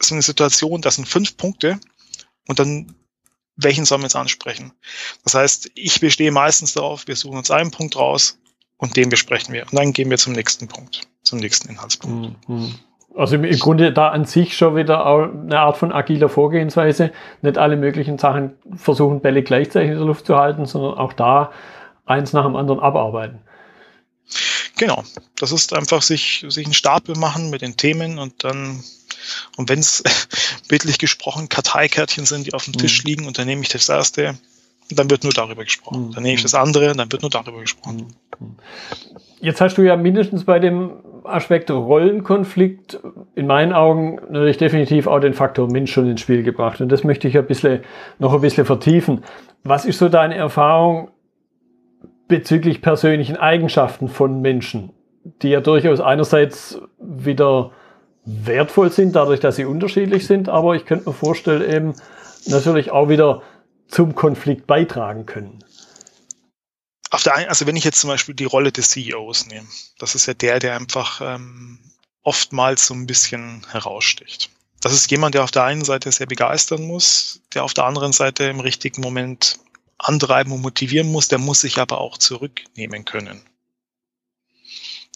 so 0.00 0.14
eine 0.14 0.22
Situation, 0.22 0.80
das 0.80 0.94
sind 0.94 1.06
fünf 1.06 1.36
Punkte 1.36 1.78
und 2.46 2.58
dann 2.58 2.94
welchen 3.62 3.84
sollen 3.84 4.00
wir 4.00 4.06
jetzt 4.06 4.16
ansprechen? 4.16 4.72
Das 5.24 5.34
heißt, 5.34 5.70
ich 5.74 6.00
bestehe 6.00 6.32
meistens 6.32 6.72
darauf, 6.72 7.06
wir 7.06 7.16
suchen 7.16 7.38
uns 7.38 7.50
einen 7.50 7.70
Punkt 7.70 7.96
raus 7.96 8.38
und 8.78 8.96
den 8.96 9.10
besprechen 9.10 9.52
wir. 9.52 9.64
Und 9.64 9.74
dann 9.74 9.92
gehen 9.92 10.10
wir 10.10 10.18
zum 10.18 10.32
nächsten 10.32 10.68
Punkt, 10.68 11.02
zum 11.22 11.38
nächsten 11.38 11.68
Inhaltspunkt. 11.68 12.48
Mhm. 12.48 12.74
Also 13.14 13.36
im 13.36 13.58
Grunde 13.58 13.92
da 13.92 14.08
an 14.08 14.24
sich 14.24 14.56
schon 14.56 14.76
wieder 14.76 15.04
eine 15.04 15.58
Art 15.58 15.76
von 15.76 15.92
agiler 15.92 16.28
Vorgehensweise. 16.28 17.10
Nicht 17.42 17.58
alle 17.58 17.76
möglichen 17.76 18.18
Sachen 18.18 18.52
versuchen, 18.76 19.20
Bälle 19.20 19.42
gleichzeitig 19.42 19.90
in 19.90 19.96
der 19.96 20.06
Luft 20.06 20.26
zu 20.26 20.36
halten, 20.36 20.64
sondern 20.64 20.94
auch 20.94 21.12
da 21.12 21.50
eins 22.06 22.32
nach 22.32 22.44
dem 22.44 22.54
anderen 22.56 22.80
abarbeiten. 22.80 23.40
Genau. 24.76 25.04
Das 25.36 25.52
ist 25.52 25.74
einfach 25.74 26.02
sich, 26.02 26.44
sich 26.48 26.64
einen 26.64 26.74
Stapel 26.74 27.16
machen 27.16 27.50
mit 27.50 27.62
den 27.62 27.76
Themen 27.76 28.18
und 28.18 28.44
dann, 28.44 28.82
und 29.56 29.68
wenn 29.68 29.80
es 29.80 30.02
bildlich 30.68 30.98
gesprochen 30.98 31.48
Karteikärtchen 31.48 32.26
sind, 32.26 32.46
die 32.46 32.54
auf 32.54 32.64
dem 32.64 32.74
Tisch 32.74 33.02
mhm. 33.02 33.08
liegen 33.08 33.26
und 33.26 33.38
dann 33.38 33.46
nehme 33.46 33.62
ich 33.62 33.68
das 33.68 33.88
erste, 33.88 34.38
dann 34.88 35.10
wird 35.10 35.24
nur 35.24 35.32
darüber 35.32 35.64
gesprochen. 35.64 36.08
Mhm. 36.08 36.12
Dann 36.12 36.22
nehme 36.22 36.36
ich 36.36 36.42
das 36.42 36.54
andere, 36.54 36.94
dann 36.94 37.10
wird 37.10 37.22
nur 37.22 37.30
darüber 37.30 37.60
gesprochen. 37.60 38.14
Mhm. 38.38 38.56
Jetzt 39.40 39.60
hast 39.60 39.76
du 39.76 39.82
ja 39.82 39.96
mindestens 39.96 40.44
bei 40.44 40.58
dem 40.58 40.92
Aspekt 41.32 41.70
Rollenkonflikt 41.70 43.00
in 43.34 43.46
meinen 43.46 43.72
Augen 43.72 44.16
natürlich 44.30 44.58
definitiv 44.58 45.06
auch 45.06 45.20
den 45.20 45.34
Faktor 45.34 45.70
Mensch 45.70 45.92
schon 45.92 46.08
ins 46.08 46.20
Spiel 46.20 46.42
gebracht. 46.42 46.80
Und 46.80 46.90
das 46.90 47.04
möchte 47.04 47.28
ich 47.28 47.36
ein 47.38 47.46
bisschen, 47.46 47.80
noch 48.18 48.34
ein 48.34 48.40
bisschen 48.40 48.64
vertiefen. 48.64 49.22
Was 49.64 49.84
ist 49.84 49.98
so 49.98 50.08
deine 50.08 50.34
Erfahrung 50.34 51.10
bezüglich 52.28 52.82
persönlichen 52.82 53.36
Eigenschaften 53.36 54.08
von 54.08 54.40
Menschen, 54.40 54.90
die 55.42 55.50
ja 55.50 55.60
durchaus 55.60 56.00
einerseits 56.00 56.80
wieder 56.98 57.72
wertvoll 58.24 58.90
sind, 58.90 59.16
dadurch, 59.16 59.40
dass 59.40 59.56
sie 59.56 59.64
unterschiedlich 59.64 60.26
sind, 60.26 60.48
aber 60.48 60.76
ich 60.76 60.84
könnte 60.84 61.08
mir 61.08 61.14
vorstellen, 61.14 61.68
eben 61.68 61.94
natürlich 62.46 62.90
auch 62.92 63.08
wieder 63.08 63.42
zum 63.88 64.14
Konflikt 64.14 64.66
beitragen 64.66 65.26
können 65.26 65.58
auf 67.10 67.22
der 67.24 67.34
einen, 67.34 67.48
also 67.48 67.66
wenn 67.66 67.76
ich 67.76 67.84
jetzt 67.84 68.00
zum 68.00 68.08
Beispiel 68.08 68.34
die 68.34 68.44
Rolle 68.44 68.72
des 68.72 68.90
CEOs 68.90 69.46
nehme, 69.46 69.66
das 69.98 70.14
ist 70.14 70.26
ja 70.26 70.34
der, 70.34 70.60
der 70.60 70.76
einfach 70.76 71.20
ähm, 71.20 71.78
oftmals 72.22 72.86
so 72.86 72.94
ein 72.94 73.06
bisschen 73.06 73.66
heraussticht. 73.70 74.50
Das 74.80 74.92
ist 74.92 75.10
jemand, 75.10 75.34
der 75.34 75.44
auf 75.44 75.50
der 75.50 75.64
einen 75.64 75.84
Seite 75.84 76.10
sehr 76.10 76.26
begeistern 76.26 76.82
muss, 76.82 77.40
der 77.52 77.64
auf 77.64 77.74
der 77.74 77.84
anderen 77.84 78.12
Seite 78.12 78.44
im 78.44 78.60
richtigen 78.60 79.02
Moment 79.02 79.58
antreiben 79.98 80.52
und 80.52 80.62
motivieren 80.62 81.10
muss, 81.12 81.28
der 81.28 81.38
muss 81.38 81.60
sich 81.60 81.78
aber 81.78 82.00
auch 82.00 82.16
zurücknehmen 82.16 83.04
können. 83.04 83.42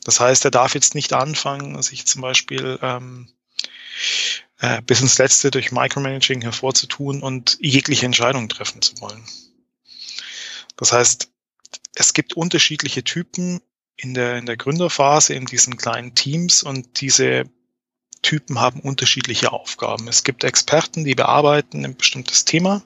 Das 0.04 0.20
heißt, 0.20 0.44
er 0.44 0.50
darf 0.50 0.74
jetzt 0.74 0.94
nicht 0.94 1.14
anfangen, 1.14 1.80
sich 1.80 2.06
zum 2.06 2.20
Beispiel 2.20 2.78
ähm, 2.82 3.28
äh, 4.58 4.82
bis 4.82 5.00
ins 5.00 5.16
Letzte 5.16 5.50
durch 5.50 5.72
Micromanaging 5.72 6.42
hervorzutun 6.42 7.22
und 7.22 7.56
jegliche 7.60 8.04
Entscheidung 8.04 8.50
treffen 8.50 8.82
zu 8.82 9.00
wollen. 9.00 9.24
Das 10.76 10.92
heißt, 10.92 11.30
es 11.94 12.12
gibt 12.12 12.34
unterschiedliche 12.34 13.04
Typen 13.04 13.60
in 13.96 14.14
der, 14.14 14.38
in 14.38 14.46
der 14.46 14.56
Gründerphase 14.56 15.34
in 15.34 15.46
diesen 15.46 15.76
kleinen 15.76 16.14
Teams 16.14 16.62
und 16.62 17.00
diese 17.00 17.44
Typen 18.22 18.60
haben 18.60 18.80
unterschiedliche 18.80 19.52
Aufgaben. 19.52 20.08
Es 20.08 20.24
gibt 20.24 20.44
Experten, 20.44 21.04
die 21.04 21.14
bearbeiten 21.14 21.84
ein 21.84 21.96
bestimmtes 21.96 22.44
Thema 22.44 22.82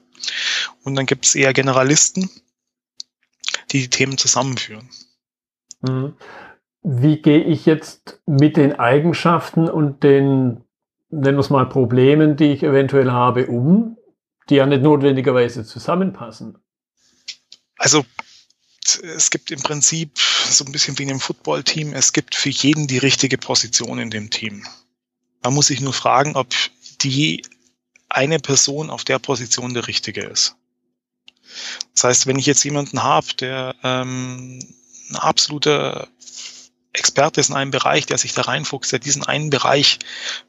und 0.83 0.95
dann 0.95 1.05
gibt 1.05 1.25
es 1.25 1.35
eher 1.35 1.53
Generalisten, 1.53 2.29
die 3.71 3.81
die 3.81 3.89
Themen 3.89 4.17
zusammenführen. 4.17 4.89
Mhm. 5.81 6.15
Wie 6.81 7.21
gehe 7.21 7.43
ich 7.43 7.65
jetzt 7.65 8.21
mit 8.25 8.57
den 8.57 8.79
Eigenschaften 8.79 9.69
und 9.69 10.03
den, 10.03 10.63
nennen 11.09 11.37
wir 11.37 11.39
es 11.39 11.49
mal, 11.49 11.67
Problemen, 11.67 12.37
die 12.37 12.51
ich 12.53 12.63
eventuell 12.63 13.11
habe, 13.11 13.47
um, 13.47 13.97
die 14.49 14.55
ja 14.55 14.65
nicht 14.65 14.81
notwendigerweise 14.81 15.65
zusammenpassen? 15.65 16.57
Also 17.77 18.05
es 18.95 19.29
gibt 19.29 19.51
im 19.51 19.61
Prinzip 19.61 20.17
so 20.17 20.65
ein 20.65 20.71
bisschen 20.71 20.97
wie 20.97 21.03
in 21.03 21.09
einem 21.09 21.19
Footballteam, 21.19 21.93
es 21.93 22.13
gibt 22.13 22.35
für 22.35 22.49
jeden 22.49 22.87
die 22.87 22.97
richtige 22.97 23.37
Position 23.37 23.99
in 23.99 24.09
dem 24.09 24.29
Team. 24.29 24.65
Man 25.43 25.53
muss 25.53 25.67
sich 25.67 25.81
nur 25.81 25.93
fragen, 25.93 26.35
ob 26.35 26.53
die 27.01 27.43
eine 28.09 28.39
Person 28.39 28.89
auf 28.89 29.03
der 29.03 29.19
Position 29.19 29.73
der 29.73 29.87
richtige 29.87 30.21
ist. 30.21 30.55
Das 31.93 32.03
heißt, 32.03 32.27
wenn 32.27 32.39
ich 32.39 32.45
jetzt 32.45 32.63
jemanden 32.63 33.03
habe, 33.03 33.33
der 33.35 33.75
ähm, 33.83 34.59
ein 35.09 35.15
absoluter 35.15 36.07
Experte 36.93 37.39
ist 37.39 37.49
in 37.49 37.55
einem 37.55 37.71
Bereich, 37.71 38.05
der 38.05 38.17
sich 38.17 38.33
da 38.33 38.43
reinfuchst, 38.43 38.91
der 38.91 38.99
diesen 38.99 39.23
einen 39.23 39.49
Bereich 39.49 39.99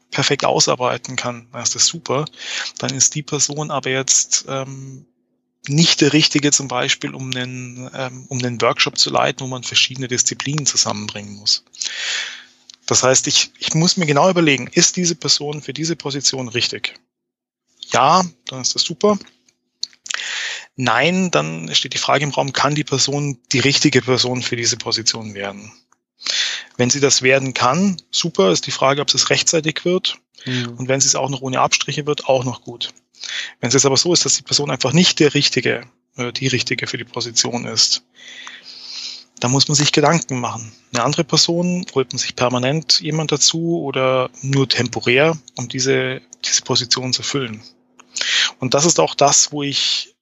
perfekt 0.09 0.43
ausarbeiten 0.43 1.15
kann, 1.15 1.47
dann 1.51 1.63
ist 1.63 1.75
das 1.75 1.85
super. 1.85 2.25
Dann 2.79 2.93
ist 2.93 3.15
die 3.15 3.23
Person 3.23 3.71
aber 3.71 3.89
jetzt 3.89 4.45
ähm, 4.47 5.05
nicht 5.67 6.01
der 6.01 6.13
richtige 6.13 6.51
zum 6.51 6.67
Beispiel, 6.67 7.13
um 7.13 7.31
einen, 7.31 7.89
ähm, 7.93 8.25
um 8.29 8.39
einen 8.39 8.61
Workshop 8.61 8.97
zu 8.97 9.09
leiten, 9.09 9.41
wo 9.41 9.47
man 9.47 9.63
verschiedene 9.63 10.07
Disziplinen 10.07 10.65
zusammenbringen 10.65 11.35
muss. 11.35 11.63
Das 12.87 13.03
heißt, 13.03 13.27
ich, 13.27 13.51
ich 13.59 13.73
muss 13.73 13.97
mir 13.97 14.05
genau 14.05 14.29
überlegen, 14.29 14.67
ist 14.67 14.97
diese 14.97 15.15
Person 15.15 15.61
für 15.61 15.73
diese 15.73 15.95
Position 15.95 16.47
richtig? 16.47 16.95
Ja, 17.91 18.23
dann 18.47 18.61
ist 18.61 18.75
das 18.75 18.81
super. 18.81 19.17
Nein, 20.75 21.29
dann 21.31 21.73
steht 21.75 21.93
die 21.93 21.99
Frage 21.99 22.23
im 22.23 22.31
Raum, 22.31 22.53
kann 22.53 22.75
die 22.75 22.83
Person 22.83 23.37
die 23.51 23.59
richtige 23.59 24.01
Person 24.01 24.41
für 24.41 24.55
diese 24.55 24.77
Position 24.77 25.33
werden? 25.33 25.71
Wenn 26.77 26.89
sie 26.89 26.99
das 26.99 27.21
werden 27.21 27.53
kann, 27.53 28.01
super, 28.09 28.51
ist 28.51 28.65
die 28.65 28.71
Frage, 28.71 29.01
ob 29.01 29.13
es 29.13 29.29
rechtzeitig 29.29 29.85
wird. 29.85 30.17
Mhm. 30.45 30.69
Und 30.77 30.87
wenn 30.87 30.99
sie 31.01 31.07
es 31.07 31.15
auch 31.15 31.29
noch 31.29 31.41
ohne 31.41 31.59
Abstriche 31.59 32.07
wird, 32.07 32.25
auch 32.25 32.43
noch 32.43 32.63
gut. 32.63 32.93
Wenn 33.59 33.67
es 33.67 33.73
jetzt 33.73 33.85
aber 33.85 33.97
so 33.97 34.13
ist, 34.13 34.25
dass 34.25 34.37
die 34.37 34.43
Person 34.43 34.71
einfach 34.71 34.93
nicht 34.93 35.19
der 35.19 35.33
Richtige 35.33 35.83
oder 36.17 36.31
die 36.31 36.47
Richtige 36.47 36.87
für 36.87 36.97
die 36.97 37.03
Position 37.03 37.65
ist, 37.65 38.03
dann 39.39 39.51
muss 39.51 39.67
man 39.67 39.75
sich 39.75 39.91
Gedanken 39.91 40.39
machen. 40.39 40.71
Eine 40.93 41.03
andere 41.03 41.23
Person 41.23 41.85
holt 41.95 42.11
man 42.11 42.19
sich 42.19 42.35
permanent 42.35 42.99
jemand 42.99 43.31
dazu 43.31 43.81
oder 43.81 44.29
nur 44.41 44.69
temporär, 44.69 45.37
um 45.57 45.67
diese, 45.67 46.21
diese 46.45 46.61
Position 46.61 47.11
zu 47.11 47.23
füllen. 47.23 47.61
Und 48.59 48.73
das 48.73 48.85
ist 48.85 48.99
auch 48.99 49.15
das, 49.15 49.51
wo 49.51 49.63
ich 49.63 50.15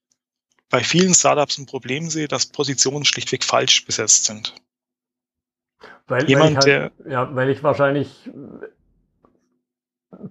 bei 0.69 0.83
vielen 0.83 1.13
Startups 1.13 1.57
ein 1.57 1.65
Problem 1.65 2.09
sehe, 2.09 2.27
dass 2.27 2.45
Positionen 2.45 3.03
schlichtweg 3.03 3.43
falsch 3.43 3.85
besetzt 3.85 4.25
sind. 4.25 4.53
Weil, 6.07 6.29
Jemand, 6.29 6.57
weil 6.57 6.67
ich 6.67 6.79
halt, 6.79 6.93
der, 7.05 7.11
ja, 7.11 7.35
weil 7.35 7.49
ich 7.49 7.61
wahrscheinlich 7.61 8.29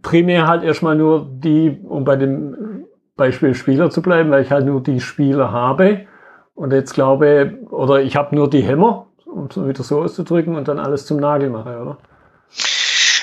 primär 0.02 0.46
halt 0.46 0.62
erstmal 0.62 0.96
nur 0.96 1.28
die, 1.30 1.78
um 1.84 2.04
bei 2.04 2.16
dem 2.16 2.84
Beispiel 3.16 3.54
Spieler 3.54 3.90
zu 3.90 4.02
bleiben, 4.02 4.30
weil 4.30 4.42
ich 4.42 4.50
halt 4.50 4.66
nur 4.66 4.82
die 4.82 5.00
Spieler 5.00 5.52
habe 5.52 6.06
und 6.54 6.72
jetzt 6.72 6.94
glaube, 6.94 7.58
oder 7.70 8.02
ich 8.02 8.16
habe 8.16 8.34
nur 8.34 8.50
die 8.50 8.62
Hämmer, 8.62 9.06
um 9.24 9.46
es 9.46 9.56
wieder 9.56 9.82
so 9.82 10.02
auszudrücken, 10.02 10.56
und 10.56 10.66
dann 10.66 10.78
alles 10.78 11.06
zum 11.06 11.18
Nagel 11.18 11.50
mache, 11.50 11.78
oder? 11.78 11.98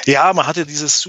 Ja, 0.06 0.32
man 0.34 0.46
hatte 0.46 0.66
dieses, 0.66 1.06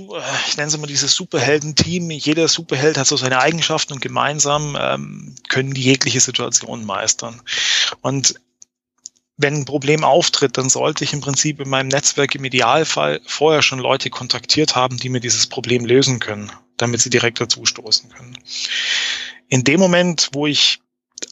ich 0.48 0.56
nenne 0.56 0.68
es 0.68 0.78
mal 0.78 0.86
dieses 0.86 1.14
Superhelden-Team. 1.14 2.10
Jeder 2.10 2.48
Superheld 2.48 2.96
hat 2.96 3.06
so 3.06 3.16
seine 3.16 3.40
Eigenschaften 3.40 3.92
und 3.92 4.00
gemeinsam 4.00 4.74
ähm, 4.80 5.34
können 5.50 5.74
die 5.74 5.82
jegliche 5.82 6.20
Situation 6.20 6.86
meistern. 6.86 7.42
Und 8.00 8.40
wenn 9.36 9.54
ein 9.54 9.64
Problem 9.64 10.02
auftritt, 10.02 10.56
dann 10.56 10.68
sollte 10.68 11.04
ich 11.04 11.12
im 11.12 11.20
Prinzip 11.20 11.60
in 11.60 11.68
meinem 11.68 11.88
Netzwerk 11.88 12.34
im 12.34 12.44
Idealfall 12.44 13.20
vorher 13.26 13.62
schon 13.62 13.78
Leute 13.78 14.08
kontaktiert 14.08 14.74
haben, 14.76 14.96
die 14.96 15.08
mir 15.08 15.20
dieses 15.20 15.46
Problem 15.46 15.84
lösen 15.84 16.20
können, 16.20 16.50
damit 16.78 17.00
sie 17.00 17.10
direkt 17.10 17.40
dazu 17.40 17.66
stoßen 17.66 18.10
können. 18.10 18.38
In 19.48 19.62
dem 19.64 19.78
Moment, 19.78 20.30
wo 20.32 20.46
ich 20.46 20.80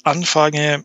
anfange, 0.02 0.84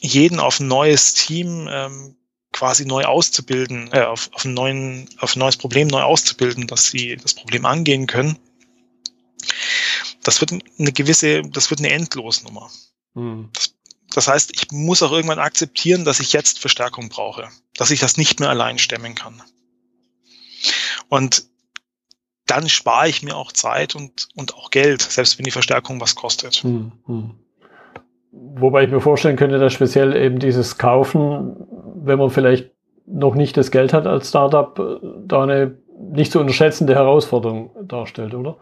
jeden 0.00 0.40
auf 0.40 0.60
ein 0.60 0.68
neues 0.68 1.14
Team 1.14 1.68
ähm, 1.70 2.16
quasi 2.52 2.84
neu 2.84 3.04
auszubilden, 3.04 3.90
äh, 3.92 4.02
auf, 4.02 4.30
auf, 4.32 4.44
einen 4.44 4.54
neuen, 4.54 5.08
auf 5.18 5.36
ein 5.36 5.40
neues 5.40 5.56
Problem 5.56 5.88
neu 5.88 6.02
auszubilden, 6.02 6.66
dass 6.66 6.86
sie 6.86 7.16
das 7.16 7.34
Problem 7.34 7.64
angehen 7.64 8.06
können, 8.06 8.38
das 10.22 10.40
wird 10.40 10.52
eine 10.52 10.92
gewisse, 10.92 11.42
das 11.42 11.70
wird 11.70 11.80
eine 11.80 11.90
Endlosnummer. 11.90 12.70
Hm. 13.14 13.50
Das, 14.14 14.28
heißt, 14.28 14.52
ich 14.54 14.70
muss 14.70 15.02
auch 15.02 15.12
irgendwann 15.12 15.38
akzeptieren, 15.38 16.04
dass 16.04 16.20
ich 16.20 16.32
jetzt 16.32 16.58
Verstärkung 16.58 17.08
brauche, 17.08 17.48
dass 17.74 17.90
ich 17.90 18.00
das 18.00 18.16
nicht 18.16 18.40
mehr 18.40 18.50
allein 18.50 18.78
stemmen 18.78 19.14
kann. 19.14 19.42
Und 21.08 21.44
dann 22.46 22.68
spare 22.68 23.08
ich 23.08 23.22
mir 23.22 23.36
auch 23.36 23.52
Zeit 23.52 23.94
und, 23.94 24.28
und 24.34 24.54
auch 24.54 24.70
Geld, 24.70 25.02
selbst 25.02 25.38
wenn 25.38 25.44
die 25.44 25.50
Verstärkung 25.50 26.00
was 26.00 26.14
kostet. 26.14 26.56
Hm, 26.56 26.92
hm. 27.06 27.34
Wobei 28.30 28.84
ich 28.84 28.90
mir 28.90 29.00
vorstellen 29.00 29.36
könnte, 29.36 29.58
dass 29.58 29.72
speziell 29.72 30.16
eben 30.16 30.38
dieses 30.38 30.78
Kaufen, 30.78 31.56
wenn 31.94 32.18
man 32.18 32.30
vielleicht 32.30 32.70
noch 33.06 33.34
nicht 33.34 33.56
das 33.56 33.70
Geld 33.70 33.92
hat 33.92 34.06
als 34.06 34.28
Startup, 34.28 35.00
da 35.26 35.42
eine 35.42 35.78
nicht 35.98 36.32
zu 36.32 36.40
unterschätzende 36.40 36.94
Herausforderung 36.94 37.70
darstellt, 37.82 38.34
oder? 38.34 38.56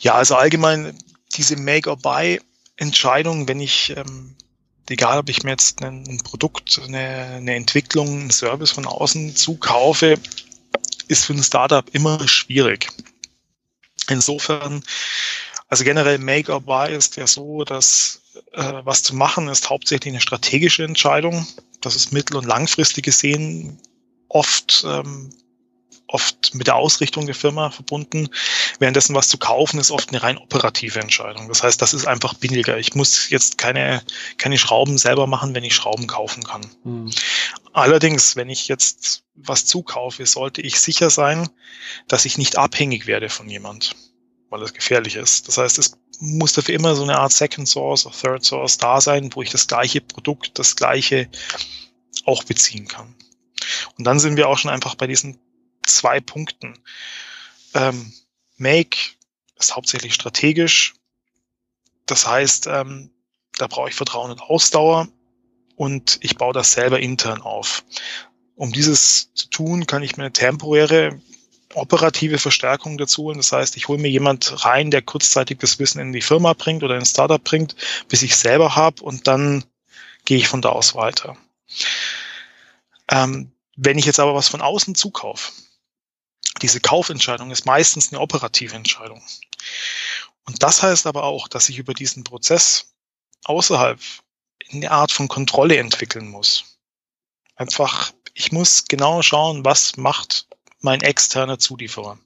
Ja, 0.00 0.14
also 0.14 0.34
allgemein 0.34 0.96
diese 1.34 1.56
Make-or-Buy-Entscheidung, 2.78 3.48
wenn 3.48 3.60
ich, 3.60 3.94
ähm, 3.96 4.36
egal 4.88 5.18
ob 5.18 5.28
ich 5.28 5.42
mir 5.42 5.50
jetzt 5.50 5.82
ein, 5.82 6.04
ein 6.08 6.18
Produkt, 6.18 6.80
eine, 6.84 6.98
eine 7.36 7.54
Entwicklung, 7.54 8.20
einen 8.20 8.30
Service 8.30 8.70
von 8.70 8.86
außen 8.86 9.36
zukaufe, 9.36 10.18
ist 11.08 11.24
für 11.24 11.34
ein 11.34 11.42
Startup 11.42 11.88
immer 11.92 12.26
schwierig. 12.28 12.88
Insofern, 14.08 14.82
also 15.68 15.84
generell 15.84 16.18
Make 16.18 16.52
or 16.52 16.60
Buy 16.60 16.94
ist 16.94 17.16
ja 17.16 17.26
so, 17.26 17.64
dass 17.64 18.22
äh, 18.52 18.72
was 18.84 19.02
zu 19.02 19.14
machen 19.14 19.48
ist 19.48 19.68
hauptsächlich 19.68 20.12
eine 20.12 20.20
strategische 20.20 20.84
Entscheidung. 20.84 21.46
Das 21.80 21.96
ist 21.96 22.12
mittel- 22.12 22.36
und 22.36 22.46
langfristig 22.46 23.04
gesehen 23.04 23.80
oft 24.28 24.84
ähm, 24.86 25.30
oft 26.08 26.54
mit 26.54 26.66
der 26.66 26.76
Ausrichtung 26.76 27.26
der 27.26 27.34
Firma 27.34 27.70
verbunden. 27.70 28.28
Währenddessen 28.78 29.14
was 29.14 29.28
zu 29.28 29.38
kaufen 29.38 29.78
ist 29.78 29.90
oft 29.90 30.08
eine 30.08 30.22
rein 30.22 30.38
operative 30.38 30.98
Entscheidung. 30.98 31.48
Das 31.48 31.62
heißt, 31.62 31.80
das 31.80 31.94
ist 31.94 32.06
einfach 32.06 32.34
billiger. 32.34 32.78
Ich 32.78 32.94
muss 32.94 33.28
jetzt 33.28 33.58
keine, 33.58 34.02
keine 34.38 34.58
Schrauben 34.58 34.96
selber 34.96 35.26
machen, 35.26 35.54
wenn 35.54 35.64
ich 35.64 35.74
Schrauben 35.74 36.06
kaufen 36.06 36.42
kann. 36.42 36.66
Mhm. 36.82 37.10
Allerdings, 37.74 38.36
wenn 38.36 38.48
ich 38.48 38.68
jetzt 38.68 39.24
was 39.36 39.66
zukaufe, 39.66 40.24
sollte 40.26 40.62
ich 40.62 40.80
sicher 40.80 41.10
sein, 41.10 41.48
dass 42.08 42.24
ich 42.24 42.38
nicht 42.38 42.56
abhängig 42.58 43.06
werde 43.06 43.28
von 43.28 43.48
jemand, 43.48 43.94
weil 44.48 44.62
es 44.62 44.72
gefährlich 44.72 45.16
ist. 45.16 45.46
Das 45.46 45.58
heißt, 45.58 45.78
es 45.78 45.98
muss 46.20 46.54
dafür 46.54 46.74
immer 46.74 46.96
so 46.96 47.02
eine 47.02 47.18
Art 47.18 47.32
Second 47.32 47.68
Source 47.68 48.06
oder 48.06 48.16
Third 48.16 48.44
Source 48.44 48.78
da 48.78 49.00
sein, 49.00 49.30
wo 49.34 49.42
ich 49.42 49.50
das 49.50 49.68
gleiche 49.68 50.00
Produkt, 50.00 50.58
das 50.58 50.74
gleiche 50.74 51.28
auch 52.24 52.42
beziehen 52.44 52.88
kann. 52.88 53.14
Und 53.96 54.04
dann 54.04 54.18
sind 54.18 54.36
wir 54.36 54.48
auch 54.48 54.58
schon 54.58 54.70
einfach 54.70 54.94
bei 54.94 55.06
diesen 55.06 55.38
zwei 55.88 56.20
Punkten. 56.20 56.78
Ähm, 57.74 58.12
Make 58.56 58.96
ist 59.58 59.76
hauptsächlich 59.76 60.14
strategisch. 60.14 60.94
Das 62.06 62.26
heißt, 62.26 62.66
ähm, 62.66 63.10
da 63.58 63.66
brauche 63.66 63.88
ich 63.88 63.94
Vertrauen 63.94 64.30
und 64.30 64.40
Ausdauer 64.40 65.08
und 65.76 66.18
ich 66.22 66.36
baue 66.36 66.54
das 66.54 66.72
selber 66.72 67.00
intern 67.00 67.42
auf. 67.42 67.84
Um 68.54 68.72
dieses 68.72 69.32
zu 69.34 69.48
tun, 69.50 69.86
kann 69.86 70.02
ich 70.02 70.16
mir 70.16 70.24
eine 70.24 70.32
temporäre 70.32 71.20
operative 71.74 72.38
Verstärkung 72.38 72.98
dazu 72.98 73.24
holen. 73.24 73.36
Das 73.36 73.52
heißt, 73.52 73.76
ich 73.76 73.88
hole 73.88 73.98
mir 73.98 74.10
jemand 74.10 74.64
rein, 74.64 74.90
der 74.90 75.02
kurzzeitig 75.02 75.58
das 75.58 75.78
Wissen 75.78 76.00
in 76.00 76.12
die 76.12 76.22
Firma 76.22 76.54
bringt 76.54 76.82
oder 76.82 76.94
in 76.94 77.02
ein 77.02 77.06
Startup 77.06 77.42
bringt, 77.42 77.76
bis 78.08 78.22
ich 78.22 78.36
selber 78.36 78.74
habe 78.74 79.02
und 79.02 79.26
dann 79.26 79.64
gehe 80.24 80.38
ich 80.38 80.48
von 80.48 80.62
da 80.62 80.70
aus 80.70 80.94
weiter. 80.94 81.36
Ähm, 83.10 83.52
wenn 83.76 83.98
ich 83.98 84.06
jetzt 84.06 84.20
aber 84.20 84.34
was 84.34 84.48
von 84.48 84.60
außen 84.60 84.94
zukaufe, 84.94 85.52
diese 86.62 86.80
Kaufentscheidung 86.80 87.50
ist 87.50 87.66
meistens 87.66 88.12
eine 88.12 88.20
operative 88.20 88.74
Entscheidung. 88.74 89.22
Und 90.44 90.62
das 90.62 90.82
heißt 90.82 91.06
aber 91.06 91.24
auch, 91.24 91.48
dass 91.48 91.68
ich 91.68 91.78
über 91.78 91.94
diesen 91.94 92.24
Prozess 92.24 92.94
außerhalb 93.44 94.00
eine 94.72 94.90
Art 94.90 95.12
von 95.12 95.28
Kontrolle 95.28 95.76
entwickeln 95.76 96.28
muss. 96.28 96.78
Einfach, 97.54 98.12
ich 98.34 98.52
muss 98.52 98.84
genau 98.84 99.22
schauen, 99.22 99.64
was 99.64 99.96
macht 99.96 100.48
mein 100.80 101.00
externer 101.00 101.58
Zulieferer. 101.58 102.18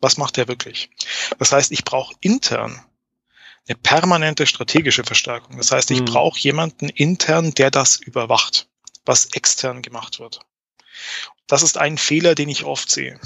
Was 0.00 0.16
macht 0.16 0.36
er 0.38 0.48
wirklich? 0.48 0.90
Das 1.38 1.52
heißt, 1.52 1.72
ich 1.72 1.84
brauche 1.84 2.14
intern 2.20 2.84
eine 3.66 3.76
permanente 3.76 4.46
strategische 4.46 5.04
Verstärkung. 5.04 5.56
Das 5.56 5.72
heißt, 5.72 5.90
ich 5.90 6.00
mhm. 6.00 6.06
brauche 6.06 6.38
jemanden 6.38 6.88
intern, 6.90 7.54
der 7.54 7.70
das 7.70 7.96
überwacht, 7.96 8.68
was 9.06 9.26
extern 9.26 9.80
gemacht 9.80 10.20
wird. 10.20 10.40
Das 11.46 11.62
ist 11.62 11.78
ein 11.78 11.98
Fehler, 11.98 12.34
den 12.34 12.48
ich 12.48 12.64
oft 12.64 12.90
sehe. 12.90 13.20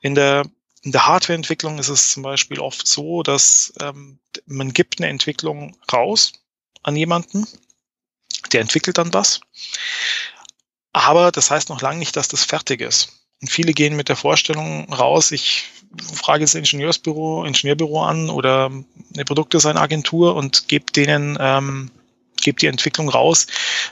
In 0.00 0.14
der 0.14 0.44
in 0.84 0.90
der 0.90 1.06
Hardwareentwicklung 1.06 1.78
ist 1.78 1.88
es 1.88 2.12
zum 2.12 2.24
Beispiel 2.24 2.58
oft 2.58 2.86
so, 2.86 3.22
dass 3.22 3.72
ähm, 3.80 4.18
man 4.46 4.72
gibt 4.72 4.98
eine 4.98 5.08
Entwicklung 5.08 5.76
raus 5.92 6.32
an 6.82 6.96
jemanden, 6.96 7.46
der 8.52 8.60
entwickelt 8.60 8.98
dann 8.98 9.14
was. 9.14 9.40
Aber 10.92 11.30
das 11.30 11.50
heißt 11.50 11.68
noch 11.68 11.80
lange 11.80 12.00
nicht, 12.00 12.16
dass 12.16 12.28
das 12.28 12.44
fertig 12.44 12.80
ist. 12.80 13.22
Und 13.40 13.48
viele 13.48 13.72
gehen 13.72 13.96
mit 13.96 14.08
der 14.08 14.16
Vorstellung 14.16 14.92
raus, 14.92 15.30
ich 15.30 15.68
frage 16.14 16.44
ein 16.44 16.56
Ingenieursbüro, 16.56 17.44
Ingenieurbüro 17.44 18.02
an 18.02 18.28
oder 18.28 18.70
eine 19.14 19.24
Produktdesignagentur 19.24 20.34
und 20.34 20.66
gebe 20.68 20.90
denen, 20.92 21.38
ähm, 21.40 21.92
gebe 22.36 22.58
die 22.58 22.66
Entwicklung 22.66 23.08
raus, 23.08 23.46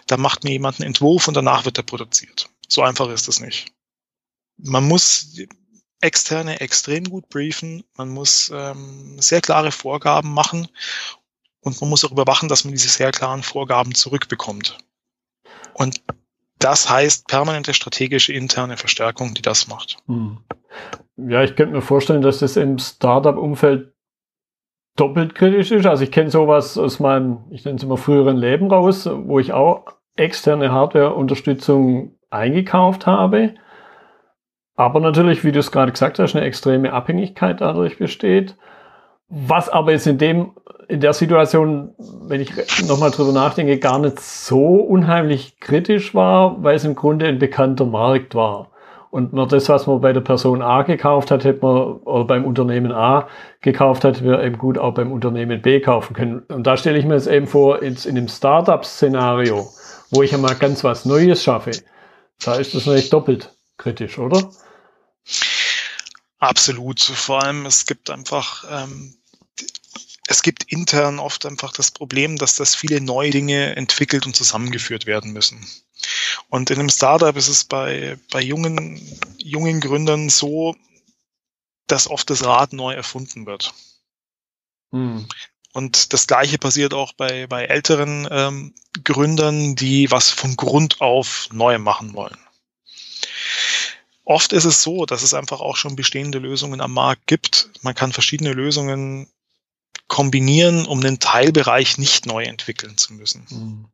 da 0.06 0.16
macht 0.16 0.42
mir 0.42 0.50
jemand 0.50 0.80
einen 0.80 0.88
Entwurf 0.88 1.28
und 1.28 1.34
danach 1.34 1.64
wird 1.64 1.78
er 1.78 1.84
produziert. 1.84 2.49
So 2.70 2.82
einfach 2.82 3.08
ist 3.10 3.28
das 3.28 3.40
nicht. 3.40 3.72
Man 4.56 4.86
muss 4.86 5.36
externe 6.00 6.60
extrem 6.60 7.04
gut 7.04 7.28
briefen, 7.28 7.84
man 7.96 8.08
muss 8.10 8.50
ähm, 8.54 9.16
sehr 9.20 9.40
klare 9.40 9.72
Vorgaben 9.72 10.32
machen 10.32 10.68
und 11.60 11.80
man 11.80 11.90
muss 11.90 12.04
auch 12.04 12.12
überwachen, 12.12 12.48
dass 12.48 12.64
man 12.64 12.72
diese 12.72 12.88
sehr 12.88 13.10
klaren 13.10 13.42
Vorgaben 13.42 13.94
zurückbekommt. 13.94 14.78
Und 15.74 16.02
das 16.58 16.88
heißt 16.88 17.26
permanente 17.26 17.74
strategische 17.74 18.32
interne 18.32 18.76
Verstärkung, 18.76 19.34
die 19.34 19.42
das 19.42 19.66
macht. 19.68 19.96
Hm. 20.06 20.38
Ja, 21.16 21.42
ich 21.42 21.56
könnte 21.56 21.74
mir 21.74 21.82
vorstellen, 21.82 22.22
dass 22.22 22.38
das 22.38 22.56
im 22.56 22.78
Startup-Umfeld 22.78 23.92
doppelt 24.96 25.34
kritisch 25.34 25.70
ist. 25.70 25.86
Also 25.86 26.04
ich 26.04 26.12
kenne 26.12 26.30
sowas 26.30 26.76
aus 26.78 27.00
meinem, 27.00 27.44
ich 27.50 27.64
nenne 27.64 27.78
es 27.78 27.82
immer 27.82 27.96
früheren 27.96 28.36
Leben 28.36 28.70
raus, 28.70 29.08
wo 29.10 29.38
ich 29.38 29.52
auch 29.52 29.86
externe 30.16 30.70
Hardware-Unterstützung 30.70 32.19
eingekauft 32.30 33.06
habe. 33.06 33.54
Aber 34.76 35.00
natürlich, 35.00 35.44
wie 35.44 35.52
du 35.52 35.58
es 35.58 35.72
gerade 35.72 35.92
gesagt 35.92 36.18
hast, 36.18 36.34
eine 36.34 36.44
extreme 36.44 36.92
Abhängigkeit 36.92 37.60
dadurch 37.60 37.98
besteht. 37.98 38.56
Was 39.28 39.68
aber 39.68 39.92
jetzt 39.92 40.06
in 40.06 40.18
dem, 40.18 40.52
in 40.88 41.00
der 41.00 41.12
Situation, 41.12 41.94
wenn 41.98 42.40
ich 42.40 42.50
nochmal 42.88 43.10
drüber 43.10 43.32
nachdenke, 43.32 43.78
gar 43.78 43.98
nicht 43.98 44.18
so 44.18 44.76
unheimlich 44.76 45.60
kritisch 45.60 46.14
war, 46.14 46.62
weil 46.64 46.76
es 46.76 46.84
im 46.84 46.94
Grunde 46.96 47.26
ein 47.26 47.38
bekannter 47.38 47.86
Markt 47.86 48.34
war. 48.34 48.70
Und 49.10 49.32
nur 49.32 49.46
das, 49.46 49.68
was 49.68 49.86
man 49.86 50.00
bei 50.00 50.12
der 50.12 50.20
Person 50.20 50.62
A 50.62 50.82
gekauft 50.82 51.30
hat, 51.32 51.44
hätte 51.44 51.64
man, 51.64 51.98
oder 51.98 52.24
beim 52.24 52.44
Unternehmen 52.44 52.92
A 52.92 53.26
gekauft 53.60 54.04
hat, 54.04 54.22
wir 54.22 54.40
eben 54.42 54.56
gut 54.56 54.78
auch 54.78 54.94
beim 54.94 55.12
Unternehmen 55.12 55.60
B 55.62 55.80
kaufen 55.80 56.14
können. 56.14 56.40
Und 56.48 56.66
da 56.66 56.76
stelle 56.76 56.96
ich 56.96 57.04
mir 57.04 57.14
jetzt 57.14 57.26
eben 57.26 57.48
vor, 57.48 57.82
jetzt 57.82 58.06
in 58.06 58.14
dem 58.14 58.28
Startup-Szenario, 58.28 59.68
wo 60.12 60.22
ich 60.22 60.32
einmal 60.32 60.54
ganz 60.54 60.84
was 60.84 61.04
Neues 61.04 61.42
schaffe, 61.42 61.72
da 62.40 62.56
ist 62.56 62.74
das 62.74 62.86
natürlich 62.86 63.10
doppelt 63.10 63.54
kritisch, 63.76 64.18
oder? 64.18 64.52
Absolut. 66.38 67.00
Vor 67.00 67.42
allem, 67.42 67.66
es 67.66 67.86
gibt 67.86 68.10
einfach 68.10 68.64
ähm, 68.68 69.20
es 70.30 70.42
gibt 70.42 70.62
intern 70.72 71.18
oft 71.18 71.44
einfach 71.44 71.72
das 71.72 71.90
Problem, 71.90 72.36
dass 72.36 72.54
das 72.54 72.76
viele 72.76 73.00
neue 73.00 73.30
Dinge 73.32 73.74
entwickelt 73.74 74.26
und 74.26 74.36
zusammengeführt 74.36 75.04
werden 75.04 75.32
müssen. 75.32 75.66
Und 76.48 76.70
in 76.70 76.78
einem 76.78 76.88
Startup 76.88 77.36
ist 77.36 77.48
es 77.48 77.64
bei, 77.64 78.16
bei 78.30 78.40
jungen, 78.40 79.00
jungen 79.38 79.80
Gründern 79.80 80.30
so, 80.30 80.76
dass 81.88 82.08
oft 82.08 82.30
das 82.30 82.44
Rad 82.44 82.72
neu 82.72 82.94
erfunden 82.94 83.44
wird. 83.44 83.74
Hm. 84.92 85.26
Und 85.72 86.12
das 86.12 86.26
Gleiche 86.26 86.58
passiert 86.58 86.94
auch 86.94 87.12
bei, 87.12 87.46
bei 87.46 87.64
älteren 87.66 88.26
ähm, 88.30 88.74
Gründern, 89.04 89.76
die 89.76 90.10
was 90.10 90.30
von 90.30 90.56
Grund 90.56 91.00
auf 91.00 91.48
neu 91.52 91.78
machen 91.78 92.14
wollen. 92.14 92.36
Oft 94.24 94.52
ist 94.52 94.64
es 94.64 94.82
so, 94.82 95.06
dass 95.06 95.22
es 95.22 95.34
einfach 95.34 95.60
auch 95.60 95.76
schon 95.76 95.96
bestehende 95.96 96.38
Lösungen 96.38 96.80
am 96.80 96.92
Markt 96.92 97.26
gibt. 97.26 97.70
Man 97.82 97.94
kann 97.94 98.12
verschiedene 98.12 98.52
Lösungen 98.52 99.28
kombinieren, 100.08 100.86
um 100.86 101.00
einen 101.00 101.20
Teilbereich 101.20 101.98
nicht 101.98 102.26
neu 102.26 102.44
entwickeln 102.44 102.96
zu 102.96 103.14
müssen. 103.14 103.46
Mhm. 103.50 103.88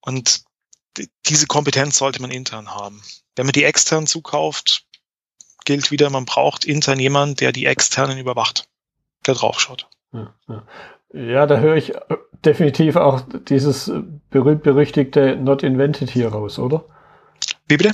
Und 0.00 0.44
diese 1.26 1.46
Kompetenz 1.46 1.96
sollte 1.96 2.20
man 2.20 2.30
intern 2.30 2.70
haben. 2.70 3.02
Wenn 3.34 3.46
man 3.46 3.54
die 3.54 3.64
extern 3.64 4.06
zukauft, 4.06 4.84
gilt 5.64 5.90
wieder, 5.90 6.10
man 6.10 6.26
braucht 6.26 6.64
intern 6.64 6.98
jemanden, 6.98 7.36
der 7.36 7.52
die 7.52 7.66
externen 7.66 8.18
überwacht, 8.18 8.68
der 9.26 9.34
draufschaut. 9.34 9.88
Ja, 10.12 10.34
ja. 10.48 10.62
ja 11.12 11.46
da 11.46 11.58
höre 11.58 11.76
ich 11.76 11.92
definitiv 12.44 12.96
auch 12.96 13.22
dieses 13.48 13.92
berühmt-berüchtigte 14.30 15.36
Not 15.36 15.62
Invented 15.62 16.10
hier 16.10 16.28
raus, 16.28 16.58
oder? 16.58 16.84
Wie 17.68 17.76
bitte? 17.76 17.92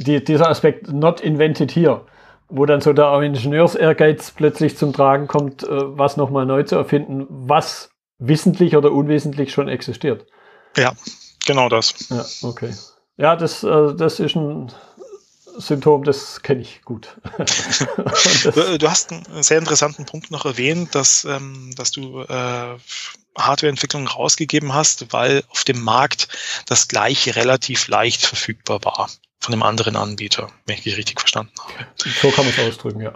Die, 0.00 0.22
dieser 0.22 0.48
Aspekt 0.48 0.92
Not 0.92 1.20
Invented 1.20 1.70
here, 1.70 2.02
wo 2.48 2.66
dann 2.66 2.80
so 2.80 2.92
der 2.92 3.20
Ingenieurs-Ehrgeiz 3.20 4.32
plötzlich 4.32 4.76
zum 4.76 4.92
Tragen 4.92 5.26
kommt, 5.26 5.62
äh, 5.62 5.68
was 5.70 6.16
nochmal 6.16 6.46
neu 6.46 6.62
zu 6.62 6.76
erfinden, 6.76 7.26
was 7.28 7.90
wissentlich 8.18 8.76
oder 8.76 8.92
unwissentlich 8.92 9.52
schon 9.52 9.68
existiert. 9.68 10.26
Ja, 10.76 10.92
genau 11.46 11.68
das. 11.68 12.08
Ja, 12.10 12.48
okay. 12.48 12.72
Ja, 13.16 13.36
das, 13.36 13.64
äh, 13.64 13.94
das 13.94 14.20
ist 14.20 14.36
ein 14.36 14.72
Symptom, 15.58 16.04
das 16.04 16.42
kenne 16.42 16.62
ich 16.62 16.82
gut. 16.82 17.16
du, 18.54 18.78
du, 18.78 18.90
hast 18.90 19.12
einen 19.12 19.42
sehr 19.42 19.58
interessanten 19.58 20.06
Punkt 20.06 20.30
noch 20.30 20.44
erwähnt, 20.44 20.94
dass, 20.94 21.24
ähm, 21.24 21.72
dass 21.74 21.90
du 21.90 22.22
äh, 22.22 22.76
Hardwareentwicklung 23.36 24.06
rausgegeben 24.06 24.72
hast, 24.72 25.12
weil 25.12 25.42
auf 25.48 25.64
dem 25.64 25.82
Markt 25.82 26.28
das 26.66 26.86
gleiche 26.86 27.34
relativ 27.34 27.88
leicht 27.88 28.24
verfügbar 28.24 28.84
war 28.84 29.10
von 29.40 29.52
einem 29.52 29.64
anderen 29.64 29.96
Anbieter, 29.96 30.50
wenn 30.66 30.76
ich 30.76 30.84
dich 30.84 30.96
richtig 30.96 31.20
verstanden 31.20 31.52
habe. 31.58 31.86
So 32.20 32.30
kann 32.30 32.44
man 32.44 32.54
es 32.56 32.60
ausdrücken, 32.60 33.00
ja. 33.00 33.14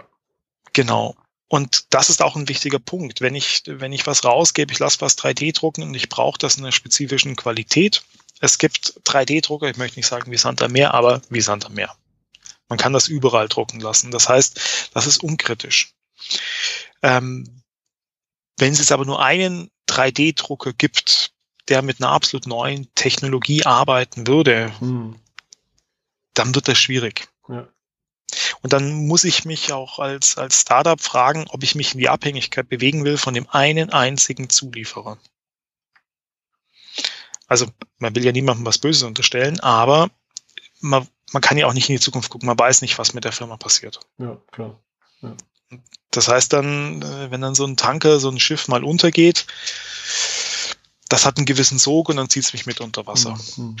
Genau. 0.73 1.15
Und 1.47 1.93
das 1.93 2.09
ist 2.09 2.21
auch 2.21 2.35
ein 2.35 2.49
wichtiger 2.49 2.79
Punkt. 2.79 3.21
Wenn 3.21 3.35
ich, 3.35 3.63
wenn 3.67 3.93
ich 3.93 4.07
was 4.07 4.25
rausgebe, 4.25 4.73
ich 4.73 4.79
lasse 4.79 5.01
was 5.01 5.17
3D 5.17 5.53
drucken 5.53 5.83
und 5.83 5.93
ich 5.93 6.09
brauche 6.09 6.39
das 6.39 6.55
in 6.55 6.63
einer 6.63 6.71
spezifischen 6.71 7.35
Qualität. 7.35 8.03
Es 8.39 8.57
gibt 8.57 8.99
3D-Drucker, 9.05 9.69
ich 9.69 9.77
möchte 9.77 9.99
nicht 9.99 10.07
sagen 10.07 10.31
wie 10.31 10.37
Santa 10.37 10.67
Meer, 10.67 10.93
aber 10.93 11.21
wie 11.29 11.41
Santa 11.41 11.69
Meer. 11.69 11.95
Man 12.73 12.79
kann 12.79 12.91
das 12.93 13.07
überall 13.07 13.47
drucken 13.47 13.79
lassen. 13.79 14.09
Das 14.09 14.27
heißt, 14.27 14.89
das 14.95 15.05
ist 15.05 15.23
unkritisch. 15.23 15.93
Ähm, 17.03 17.61
wenn 18.57 18.73
es 18.73 18.79
jetzt 18.79 18.91
aber 18.91 19.05
nur 19.05 19.23
einen 19.23 19.69
3D-Drucker 19.87 20.73
gibt, 20.73 21.33
der 21.67 21.83
mit 21.83 22.01
einer 22.01 22.09
absolut 22.09 22.47
neuen 22.47 22.91
Technologie 22.95 23.63
arbeiten 23.63 24.25
würde, 24.25 24.73
hm. 24.79 25.19
dann 26.33 26.55
wird 26.55 26.67
das 26.67 26.79
schwierig. 26.79 27.29
Ja. 27.47 27.69
Und 28.63 28.73
dann 28.73 29.05
muss 29.05 29.23
ich 29.23 29.45
mich 29.45 29.71
auch 29.71 29.99
als, 29.99 30.39
als 30.39 30.61
Startup 30.61 30.99
fragen, 30.99 31.45
ob 31.49 31.61
ich 31.61 31.75
mich 31.75 31.93
in 31.93 31.99
die 31.99 32.09
Abhängigkeit 32.09 32.67
bewegen 32.67 33.05
will 33.05 33.19
von 33.19 33.35
dem 33.35 33.47
einen 33.51 33.91
einzigen 33.91 34.49
Zulieferer. 34.49 35.19
Also 37.45 37.67
man 37.99 38.15
will 38.15 38.25
ja 38.25 38.31
niemandem 38.31 38.65
was 38.65 38.79
Böses 38.79 39.03
unterstellen, 39.03 39.59
aber 39.59 40.09
man 40.79 41.07
man 41.33 41.41
kann 41.41 41.57
ja 41.57 41.67
auch 41.67 41.73
nicht 41.73 41.89
in 41.89 41.95
die 41.95 42.01
Zukunft 42.01 42.29
gucken. 42.29 42.47
Man 42.47 42.57
weiß 42.57 42.81
nicht, 42.81 42.97
was 42.97 43.13
mit 43.13 43.25
der 43.25 43.31
Firma 43.31 43.57
passiert. 43.57 43.99
Ja, 44.17 44.37
klar. 44.51 44.79
Ja. 45.21 45.35
Das 46.11 46.27
heißt 46.27 46.53
dann, 46.53 47.01
äh, 47.01 47.31
wenn 47.31 47.41
dann 47.41 47.55
so 47.55 47.65
ein 47.65 47.77
Tanker, 47.77 48.19
so 48.19 48.29
ein 48.29 48.39
Schiff 48.39 48.67
mal 48.67 48.83
untergeht, 48.83 49.47
das 51.09 51.25
hat 51.25 51.37
einen 51.37 51.45
gewissen 51.45 51.79
Sog 51.79 52.09
und 52.09 52.17
dann 52.17 52.29
zieht 52.29 52.43
es 52.43 52.53
mich 52.53 52.65
mit 52.65 52.81
unter 52.81 53.07
Wasser. 53.07 53.37
Mhm. 53.57 53.75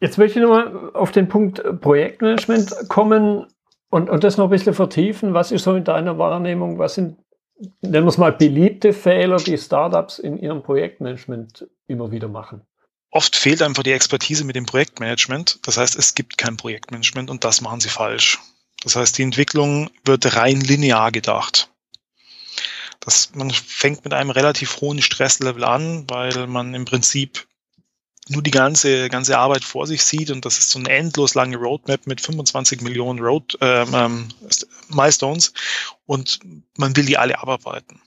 Jetzt 0.00 0.18
möchte 0.18 0.38
ich 0.38 0.44
nochmal 0.44 0.90
auf 0.94 1.12
den 1.12 1.28
Punkt 1.28 1.62
Projektmanagement 1.80 2.88
kommen 2.88 3.46
und, 3.90 4.10
und 4.10 4.24
das 4.24 4.36
noch 4.36 4.44
ein 4.46 4.50
bisschen 4.50 4.74
vertiefen. 4.74 5.34
Was 5.34 5.52
ist 5.52 5.64
so 5.64 5.74
in 5.74 5.84
deiner 5.84 6.18
Wahrnehmung, 6.18 6.78
was 6.78 6.94
sind, 6.94 7.18
nennen 7.80 8.04
wir 8.04 8.08
es 8.08 8.18
mal, 8.18 8.32
beliebte 8.32 8.92
Fehler, 8.92 9.36
die 9.36 9.58
Startups 9.58 10.18
in 10.18 10.38
ihrem 10.38 10.62
Projektmanagement 10.62 11.68
immer 11.86 12.10
wieder 12.10 12.28
machen? 12.28 12.62
Oft 13.10 13.36
fehlt 13.36 13.62
einfach 13.62 13.82
die 13.82 13.92
Expertise 13.92 14.44
mit 14.44 14.56
dem 14.56 14.66
Projektmanagement. 14.66 15.60
Das 15.62 15.76
heißt, 15.76 15.96
es 15.96 16.14
gibt 16.14 16.38
kein 16.38 16.56
Projektmanagement 16.56 17.30
und 17.30 17.44
das 17.44 17.60
machen 17.60 17.80
sie 17.80 17.88
falsch. 17.88 18.38
Das 18.82 18.96
heißt, 18.96 19.18
die 19.18 19.22
Entwicklung 19.22 19.90
wird 20.04 20.36
rein 20.36 20.60
linear 20.60 21.10
gedacht. 21.10 21.70
Das, 23.00 23.34
man 23.34 23.50
fängt 23.50 24.04
mit 24.04 24.12
einem 24.12 24.30
relativ 24.30 24.80
hohen 24.80 25.00
Stresslevel 25.00 25.64
an, 25.64 26.04
weil 26.08 26.46
man 26.46 26.74
im 26.74 26.84
Prinzip 26.84 27.46
nur 28.28 28.42
die 28.42 28.50
ganze, 28.50 29.08
ganze 29.08 29.38
Arbeit 29.38 29.64
vor 29.64 29.86
sich 29.86 30.02
sieht 30.02 30.30
und 30.30 30.44
das 30.44 30.58
ist 30.58 30.70
so 30.70 30.78
eine 30.78 30.90
endlos 30.90 31.34
lange 31.34 31.56
Roadmap 31.56 32.06
mit 32.06 32.20
25 32.20 32.82
Millionen 32.82 33.20
Road, 33.20 33.56
ähm, 33.60 33.94
ähm, 33.94 34.28
Milestones 34.88 35.54
und 36.04 36.40
man 36.76 36.94
will 36.96 37.06
die 37.06 37.16
alle 37.16 37.38
abarbeiten. 37.38 38.02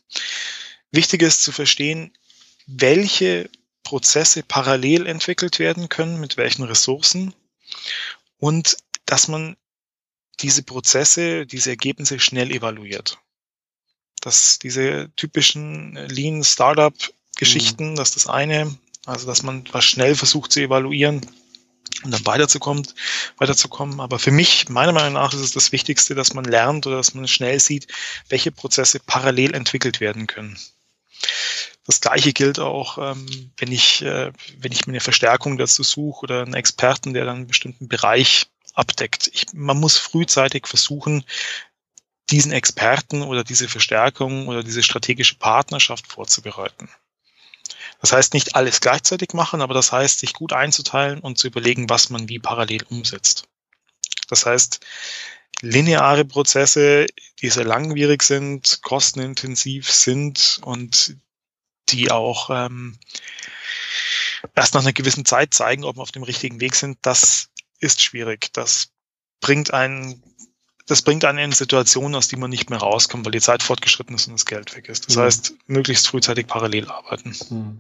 Wichtig 0.92 1.24
ist 1.24 1.42
zu 1.42 1.52
verstehen, 1.52 2.14
welche 2.68 3.50
Prozesse 3.84 4.44
parallel 4.44 5.08
entwickelt 5.08 5.60
werden 5.60 5.90
können, 5.90 6.20
mit 6.20 6.38
welchen 6.38 6.64
Ressourcen 6.64 7.34
und 8.38 8.78
dass 9.06 9.28
man 9.28 9.58
diese 10.40 10.64
Prozesse, 10.64 11.46
diese 11.46 11.72
Ergebnisse 11.72 12.20
schnell 12.20 12.52
evaluiert. 12.52 13.20
Dass 14.22 14.60
diese 14.60 15.10
typischen 15.16 15.96
Lean 16.08 16.44
Startup 16.44 16.94
Geschichten, 17.36 17.92
mhm. 17.92 17.96
dass 17.96 18.12
das 18.12 18.28
eine, 18.28 18.76
also 19.06 19.26
dass 19.26 19.44
man 19.44 19.68
was 19.72 19.86
schnell 19.86 20.16
versucht 20.16 20.52
zu 20.52 20.62
evaluieren 20.62 21.22
und 22.04 22.12
dann 22.12 22.26
weiterzukommen, 22.26 22.88
weiterzukommen. 23.38 24.00
Aber 24.00 24.20
für 24.20 24.32
mich, 24.32 24.70
meiner 24.70 24.92
Meinung 24.92 25.14
nach, 25.14 25.34
ist 25.34 25.40
es 25.40 25.52
das 25.52 25.72
Wichtigste, 25.72 26.16
dass 26.16 26.34
man 26.34 26.46
lernt 26.46 26.88
oder 26.88 26.98
dass 26.98 27.14
man 27.14 27.28
schnell 27.28 27.60
sieht, 27.60 27.88
welche 28.30 28.52
Prozesse 28.52 29.00
parallel 29.00 29.54
entwickelt 29.54 30.00
werden 30.00 30.28
können. 30.28 30.58
Das 31.86 32.00
gleiche 32.00 32.32
gilt 32.32 32.60
auch, 32.60 32.98
ähm, 32.98 33.52
wenn 33.58 33.72
ich, 33.72 34.02
äh, 34.04 34.32
wenn 34.58 34.72
ich 34.72 34.86
mir 34.86 34.94
eine 34.94 35.00
Verstärkung 35.00 35.58
dazu 35.58 35.84
suche 35.84 36.24
oder 36.24 36.42
einen 36.44 36.54
Experten, 36.54 37.14
der 37.14 37.26
dann 37.26 37.38
einen 37.38 37.48
bestimmten 37.48 37.88
Bereich 37.88 38.48
abdeckt. 38.74 39.30
Ich, 39.34 39.48
man 39.54 39.80
muss 39.80 39.98
frühzeitig 39.98 40.68
versuchen, 40.68 41.26
diesen 42.30 42.52
Experten 42.52 43.24
oder 43.24 43.44
diese 43.44 43.68
Verstärkung 43.68 44.48
oder 44.48 44.64
diese 44.64 44.84
strategische 44.84 45.36
Partnerschaft 45.36 46.08
vorzubereiten. 46.08 46.90
Das 48.00 48.14
heißt, 48.14 48.34
nicht 48.34 48.56
alles 48.56 48.80
gleichzeitig 48.80 49.34
machen, 49.34 49.62
aber 49.62 49.74
das 49.74 49.92
heißt, 49.92 50.20
sich 50.20 50.34
gut 50.34 50.54
einzuteilen 50.54 51.20
und 51.20 51.38
zu 51.38 51.48
überlegen, 51.48 51.90
was 51.90 52.10
man 52.10 52.30
wie 52.30 52.40
parallel 52.40 52.84
umsetzt. 52.90 53.48
Das 54.28 54.46
heißt, 54.46 54.80
lineare 55.62 56.26
Prozesse, 56.26 57.06
die 57.42 57.50
sehr 57.50 57.66
langwierig 57.66 58.24
sind, 58.24 58.80
kostenintensiv 58.82 59.92
sind 59.92 60.60
und 60.64 61.16
die 61.92 62.12
auch 62.12 62.50
ähm, 62.50 62.98
erst 64.56 64.74
nach 64.74 64.82
einer 64.82 64.94
gewissen 64.94 65.26
Zeit 65.26 65.54
zeigen, 65.54 65.84
ob 65.84 65.98
wir 65.98 66.02
auf 66.02 66.12
dem 66.12 66.24
richtigen 66.24 66.60
Weg 66.60 66.76
sind, 66.76 66.98
das 67.02 67.50
ist 67.80 68.02
schwierig. 68.02 68.52
Das 68.54 68.92
bringt 69.40 69.74
einen, 69.74 70.24
das 70.88 71.02
bringt 71.02 71.26
einen 71.26 71.40
in 71.40 71.52
Situationen, 71.52 72.16
aus 72.16 72.28
die 72.28 72.38
man 72.38 72.50
nicht 72.50 72.70
mehr 72.70 72.80
rauskommt, 72.80 73.26
weil 73.26 73.32
die 73.32 73.42
Zeit 73.42 73.64
fortgeschritten 73.64 74.16
ist 74.16 74.28
und 74.28 74.34
das 74.34 74.46
Geld 74.46 74.76
weg 74.76 74.90
ist. 74.90 75.08
Das 75.08 75.16
mhm. 75.16 75.22
heißt, 75.22 75.54
möglichst 75.68 76.08
frühzeitig 76.08 76.48
parallel 76.48 76.90
arbeiten. 76.90 77.36
Mhm. 77.50 77.80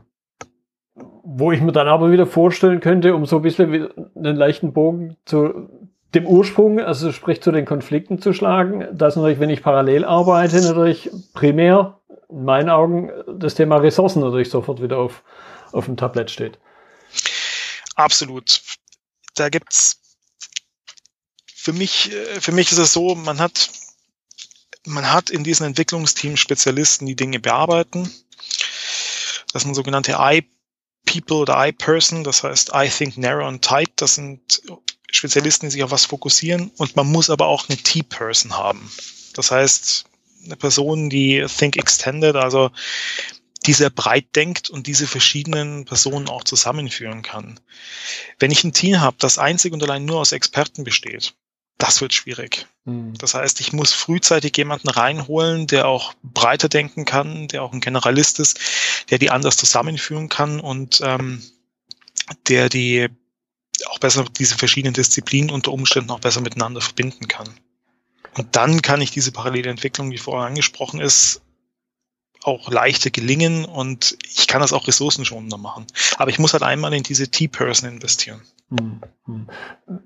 Wo 1.24 1.52
ich 1.52 1.62
mir 1.62 1.72
dann 1.72 1.88
aber 1.88 2.12
wieder 2.12 2.28
vorstellen 2.28 2.80
könnte, 2.82 3.16
um 3.16 3.26
so 3.26 3.38
ein 3.38 3.42
bisschen 3.42 3.90
einen 4.16 4.36
leichten 4.36 4.74
Bogen 4.74 5.18
zu 5.26 5.70
dem 6.14 6.28
Ursprung, 6.28 6.80
also 6.80 7.12
sprich 7.14 7.42
zu 7.42 7.52
den 7.52 7.66
Konflikten 7.66 8.20
zu 8.20 8.34
schlagen, 8.34 8.86
dass 8.92 9.16
natürlich, 9.16 9.40
wenn 9.40 9.50
ich 9.50 9.64
parallel 9.64 10.04
arbeite, 10.04 10.62
natürlich 10.62 11.10
primär 11.34 12.01
in 12.32 12.46
meinen 12.46 12.70
Augen 12.70 13.12
das 13.28 13.56
Thema 13.56 13.78
Ressourcen 13.78 14.22
natürlich 14.22 14.50
sofort 14.50 14.82
wieder 14.82 14.98
auf, 14.98 15.24
auf 15.72 15.86
dem 15.86 15.98
Tablett 15.98 16.32
steht. 16.32 16.58
Absolut. 17.96 18.62
Da 19.36 19.50
gibt's 19.50 20.00
für 21.54 21.74
mich, 21.74 22.12
für 22.40 22.52
mich 22.52 22.72
ist 22.72 22.80
es 22.80 22.94
so, 22.94 23.14
man 23.14 23.40
hat, 23.40 23.70
man 24.86 25.12
hat 25.12 25.30
in 25.30 25.44
diesen 25.44 25.66
Entwicklungsteams 25.66 26.40
Spezialisten, 26.40 27.06
die 27.06 27.16
Dinge 27.16 27.40
bearbeiten. 27.40 28.12
Das 29.54 29.64
sind 29.64 29.76
sogenannte 29.76 30.18
I-People 30.20 31.38
oder 31.38 31.68
I-Person, 31.68 32.24
das 32.24 32.44
heißt 32.44 32.72
I 32.74 32.90
think 32.90 33.18
narrow 33.18 33.46
and 33.46 33.64
tight. 33.64 33.92
Das 33.98 34.16
sind 34.16 34.64
Spezialisten, 35.12 35.68
die 35.68 35.72
sich 35.72 35.84
auf 35.84 35.92
was 35.92 36.06
fokussieren. 36.06 36.72
Und 36.78 36.96
man 36.96 37.12
muss 37.12 37.30
aber 37.30 37.46
auch 37.48 37.70
eine 37.70 37.78
T-Person 37.78 38.58
haben. 38.58 38.92
Das 39.34 39.52
heißt, 39.52 40.06
eine 40.46 40.56
Person, 40.56 41.10
die 41.10 41.46
Think 41.48 41.78
Extended, 41.78 42.36
also 42.36 42.72
die 43.66 43.74
sehr 43.74 43.92
breit 43.92 44.36
denkt 44.36 44.70
und 44.70 44.88
diese 44.88 45.06
verschiedenen 45.06 45.86
Personen 45.86 46.28
auch 46.30 46.44
zusammenführen 46.44 47.22
kann. 47.22 47.60
Wenn 48.40 48.52
ich 48.52 48.64
ein 48.64 48.74
Team 48.74 49.00
habe, 49.00 49.18
das 49.20 49.38
einzig 49.38 49.74
und 49.74 49.84
allein 49.84 50.06
nur 50.06 50.20
aus 50.20 50.32
Experten 50.32 50.84
besteht, 50.84 51.36
das 51.78 52.02
wird 52.02 52.14
schwierig. 52.14 52.68
Mhm. 52.86 53.14
Das 53.18 53.34
heißt, 53.34 53.60
ich 53.60 53.74
muss 53.74 53.94
frühzeitig 53.94 54.56
jemanden 54.58 54.90
reinholen, 54.90 55.68
der 55.68 55.88
auch 55.88 56.14
breiter 56.24 56.70
denken 56.70 57.06
kann, 57.06 57.48
der 57.48 57.64
auch 57.64 57.74
ein 57.74 57.82
Generalist 57.82 58.40
ist, 58.40 58.60
der 59.10 59.20
die 59.20 59.30
anders 59.30 59.58
zusammenführen 59.58 60.30
kann 60.30 60.60
und 60.60 61.02
ähm, 61.04 61.44
der 62.48 62.70
die 62.70 63.10
auch 63.88 64.00
besser 64.00 64.26
diese 64.38 64.58
verschiedenen 64.58 64.94
Disziplinen 64.94 65.50
unter 65.50 65.72
Umständen 65.72 66.12
auch 66.12 66.20
besser 66.20 66.42
miteinander 66.42 66.82
verbinden 66.82 67.28
kann. 67.28 67.50
Und 68.38 68.56
dann 68.56 68.82
kann 68.82 69.02
ich 69.02 69.12
diese 69.12 69.32
parallele 69.32 69.70
Entwicklung, 69.70 70.12
die 70.12 70.18
vorher 70.18 70.48
angesprochen 70.48 71.02
ist, 71.02 71.42
auch 72.44 72.72
leichter 72.72 73.10
gelingen 73.10 73.66
und 73.66 74.18
ich 74.24 74.48
kann 74.48 74.62
das 74.62 74.74
auch 74.74 74.88
ressourcenschonender 74.88 75.58
machen. 75.58 75.86
Aber 76.18 76.32
ich 76.32 76.40
muss 76.40 76.54
halt 76.54 76.64
einmal 76.64 76.94
in 76.94 77.04
diese 77.04 77.30
T-Person 77.30 77.90
investieren. 77.90 78.42
Hm, 78.70 79.02
hm. 79.26 79.48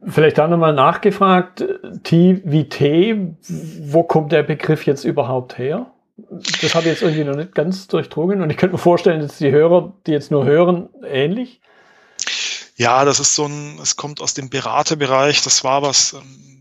Vielleicht 0.08 0.38
da 0.38 0.48
nochmal 0.48 0.74
nachgefragt, 0.74 1.64
T 2.04 2.42
wie 2.44 2.68
T, 2.68 3.36
wo 3.82 4.04
kommt 4.04 4.32
der 4.32 4.44
Begriff 4.44 4.86
jetzt 4.86 5.06
überhaupt 5.06 5.58
her? 5.58 5.92
Das 6.62 6.76
habe 6.76 6.86
ich 6.86 6.94
jetzt 6.94 7.02
irgendwie 7.02 7.24
noch 7.26 7.36
nicht 7.36 7.54
ganz 7.54 7.88
durchdrungen 7.88 8.42
und 8.42 8.50
ich 8.50 8.58
könnte 8.58 8.74
mir 8.74 8.80
vorstellen, 8.80 9.22
dass 9.22 9.38
die 9.38 9.52
Hörer, 9.52 9.94
die 10.08 10.12
jetzt 10.12 10.32
nur 10.32 10.46
hören, 10.46 10.90
ähnlich. 11.04 11.62
Ja, 12.78 13.06
das 13.06 13.20
ist 13.20 13.36
so 13.36 13.46
ein, 13.46 13.80
es 13.82 13.96
kommt 13.96 14.22
aus 14.22 14.34
dem 14.34 14.50
Beraterbereich. 14.50 15.42
Das 15.44 15.64
war 15.64 15.82
was, 15.82 16.14
ähm, 16.14 16.55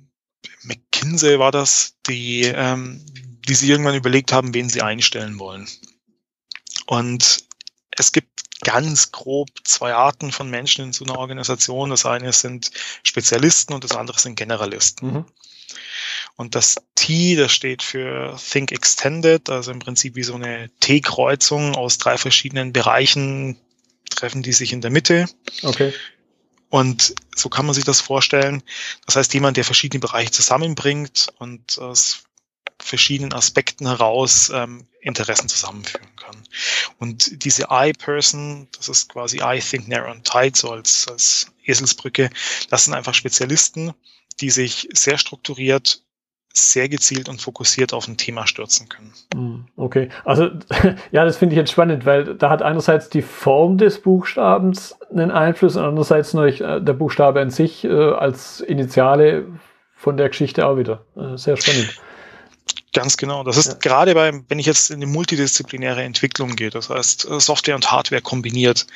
McKinsey 0.63 1.39
war 1.39 1.53
das, 1.53 1.95
die, 2.09 2.43
ähm, 2.43 3.05
die 3.49 3.55
sich 3.55 3.69
irgendwann 3.69 3.95
überlegt 3.95 4.33
haben, 4.33 4.55
wen 4.55 4.69
sie 4.69 4.83
einstellen 4.83 5.39
wollen. 5.39 5.69
Und 6.87 7.45
es 7.91 8.13
gibt 8.13 8.31
ganz 8.61 9.13
grob 9.13 9.49
zwei 9.65 9.95
Arten 9.95 10.33
von 10.33 10.51
Menschen 10.51 10.87
in 10.87 10.93
so 10.93 11.05
einer 11.05 11.19
Organisation. 11.19 11.91
Das 11.91 12.07
eine 12.07 12.33
sind 12.33 12.71
Spezialisten 13.03 13.75
und 13.75 13.85
das 13.85 13.93
andere 13.93 14.19
sind 14.19 14.37
Generalisten. 14.37 15.13
Mhm. 15.13 15.25
Und 16.37 16.55
das 16.55 16.77
T, 16.95 17.37
das 17.37 17.53
steht 17.53 17.83
für 17.83 18.37
Think 18.51 18.73
Extended, 18.73 19.49
also 19.51 19.71
im 19.71 19.79
Prinzip 19.79 20.17
wie 20.17 20.25
so 20.25 20.35
eine 20.35 20.71
T-Kreuzung 20.81 21.77
aus 21.77 21.99
drei 21.99 22.19
verschiedenen 22.19 22.73
Bereichen 22.73 23.59
treffen 24.11 24.43
die 24.43 24.53
sich 24.53 24.73
in 24.73 24.81
der 24.81 24.91
Mitte. 24.91 25.27
Okay. 25.63 25.93
Und 26.75 27.15
so 27.37 27.49
kann 27.49 27.67
man 27.67 27.75
sich 27.77 27.85
das 27.85 28.01
vorstellen. 28.01 28.61
Das 29.07 29.15
heißt, 29.15 29.33
jemand, 29.33 29.57
der 29.57 29.65
verschiedene 29.65 30.01
Bereiche 30.01 30.33
zusammenbringt 30.33 31.29
und 31.39 31.79
aus 31.79 32.25
verschiedenen 32.81 33.33
Aspekten 33.33 33.87
heraus 33.87 34.51
ähm, 34.53 34.85
Interessen 35.01 35.49
zusammenführen 35.49 36.17
kann. 36.17 36.37
Und 36.99 37.45
diese 37.45 37.69
I-Person, 37.71 38.67
das 38.77 38.89
ist 38.89 39.09
quasi 39.09 39.41
I 39.41 39.61
think 39.61 39.87
narrow 39.87 40.11
and 40.11 40.27
tight, 40.27 40.57
so 40.57 40.73
als, 40.73 41.07
als 41.07 41.47
Eselsbrücke, 41.65 42.29
das 42.71 42.87
sind 42.87 42.95
einfach 42.95 43.15
Spezialisten, 43.15 43.95
die 44.41 44.51
sich 44.51 44.89
sehr 44.93 45.17
strukturiert 45.17 46.03
sehr 46.57 46.89
gezielt 46.89 47.29
und 47.29 47.41
fokussiert 47.41 47.93
auf 47.93 48.07
ein 48.07 48.17
Thema 48.17 48.47
stürzen 48.47 48.89
können. 48.89 49.13
Hm, 49.35 49.65
okay, 49.77 50.09
also 50.25 50.51
ja, 51.11 51.25
das 51.25 51.37
finde 51.37 51.55
ich 51.55 51.59
jetzt 51.59 51.73
spannend, 51.73 52.07
weil 52.07 52.37
da 52.37 52.49
hat 52.49 52.63
einerseits 52.63 53.11
die 53.11 53.23
Form 53.23 53.77
des 53.77 54.01
Buchstabens 54.01 54.97
einen 55.11 55.33
Einfluss 55.33 55.77
und 55.77 55.85
andererseits 55.85 56.33
noch 56.33 56.45
äh, 56.45 56.81
der 56.81 56.93
Buchstabe 56.93 57.41
an 57.41 57.51
sich 57.51 57.85
äh, 57.85 57.91
als 57.91 58.61
Initiale 58.61 59.47
von 59.97 60.17
der 60.17 60.29
Geschichte 60.29 60.67
auch 60.67 60.77
wieder. 60.77 61.05
Äh, 61.17 61.37
sehr 61.37 61.57
spannend. 61.57 62.01
Ganz 62.93 63.17
genau. 63.17 63.43
Das 63.43 63.57
ist 63.57 63.67
ja. 63.67 63.75
gerade 63.81 64.15
bei, 64.15 64.33
wenn 64.49 64.61
ich 64.61 64.67
jetzt 64.67 64.91
in 64.91 65.01
die 65.01 65.07
multidisziplinäre 65.07 66.05
Entwicklung 66.05 66.55
gehe, 66.55 66.71
das 66.71 66.89
heißt 66.89 67.29
äh, 67.29 67.41
Software 67.41 67.75
und 67.75 67.91
Hardware 67.91 68.23
kombiniert, 68.23 68.87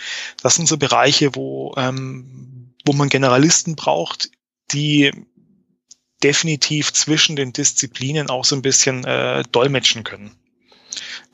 das 0.42 0.54
sind 0.54 0.68
so 0.68 0.78
Bereiche, 0.78 1.34
wo, 1.34 1.74
ähm, 1.76 2.72
wo 2.86 2.92
man 2.92 3.08
Generalisten 3.08 3.74
braucht, 3.74 4.30
die 4.70 5.10
definitiv 6.22 6.92
zwischen 6.92 7.36
den 7.36 7.52
Disziplinen 7.52 8.30
auch 8.30 8.44
so 8.44 8.56
ein 8.56 8.62
bisschen 8.62 9.04
äh, 9.04 9.42
dolmetschen 9.52 10.04
können. 10.04 10.34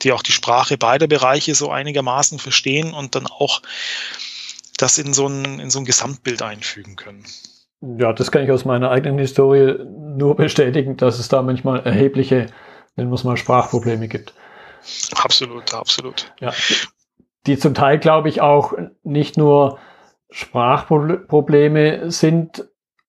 Die 0.01 0.11
auch 0.11 0.21
die 0.21 0.31
Sprache 0.31 0.77
beider 0.77 1.07
Bereiche 1.07 1.55
so 1.55 1.71
einigermaßen 1.71 2.39
verstehen 2.39 2.93
und 2.93 3.15
dann 3.15 3.27
auch 3.27 3.61
das 4.77 4.97
in 4.97 5.13
so 5.13 5.27
ein, 5.27 5.59
in 5.59 5.69
so 5.69 5.79
ein 5.79 5.85
Gesamtbild 5.85 6.41
einfügen 6.41 6.95
können. 6.95 7.25
Ja, 7.81 8.13
das 8.13 8.31
kann 8.31 8.43
ich 8.43 8.51
aus 8.51 8.65
meiner 8.65 8.89
eigenen 8.91 9.19
Historie 9.19 9.75
nur 10.17 10.35
bestätigen, 10.35 10.97
dass 10.97 11.19
es 11.19 11.29
da 11.29 11.41
manchmal 11.41 11.81
erhebliche, 11.81 12.47
nennen 12.95 13.09
wir 13.09 13.15
es 13.15 13.23
mal, 13.23 13.37
Sprachprobleme 13.37 14.07
gibt. 14.07 14.33
Absolut, 15.15 15.73
absolut. 15.73 16.33
Ja. 16.39 16.53
Die 17.47 17.57
zum 17.57 17.73
Teil, 17.73 17.99
glaube 17.99 18.29
ich, 18.29 18.41
auch 18.41 18.73
nicht 19.03 19.37
nur 19.37 19.79
Sprachprobleme 20.31 22.11
sind, 22.11 22.65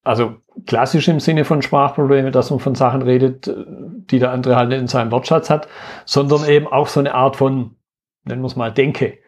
also 0.07 0.37
klassisch 0.65 1.07
im 1.07 1.19
Sinne 1.19 1.45
von 1.45 1.61
Sprachprobleme, 1.61 2.31
dass 2.31 2.49
man 2.49 2.59
von 2.59 2.75
Sachen 2.75 3.01
redet, 3.01 3.47
die 3.47 4.19
der 4.19 4.31
andere 4.31 4.55
halt 4.55 4.71
in 4.73 4.87
seinem 4.87 5.11
Wortschatz 5.11 5.49
hat, 5.49 5.67
sondern 6.05 6.47
eben 6.47 6.67
auch 6.67 6.87
so 6.87 6.99
eine 6.99 7.13
Art 7.13 7.35
von, 7.35 7.75
nennen 8.23 8.41
wir 8.41 8.47
es 8.47 8.55
mal, 8.55 8.73
Denke. 8.73 9.19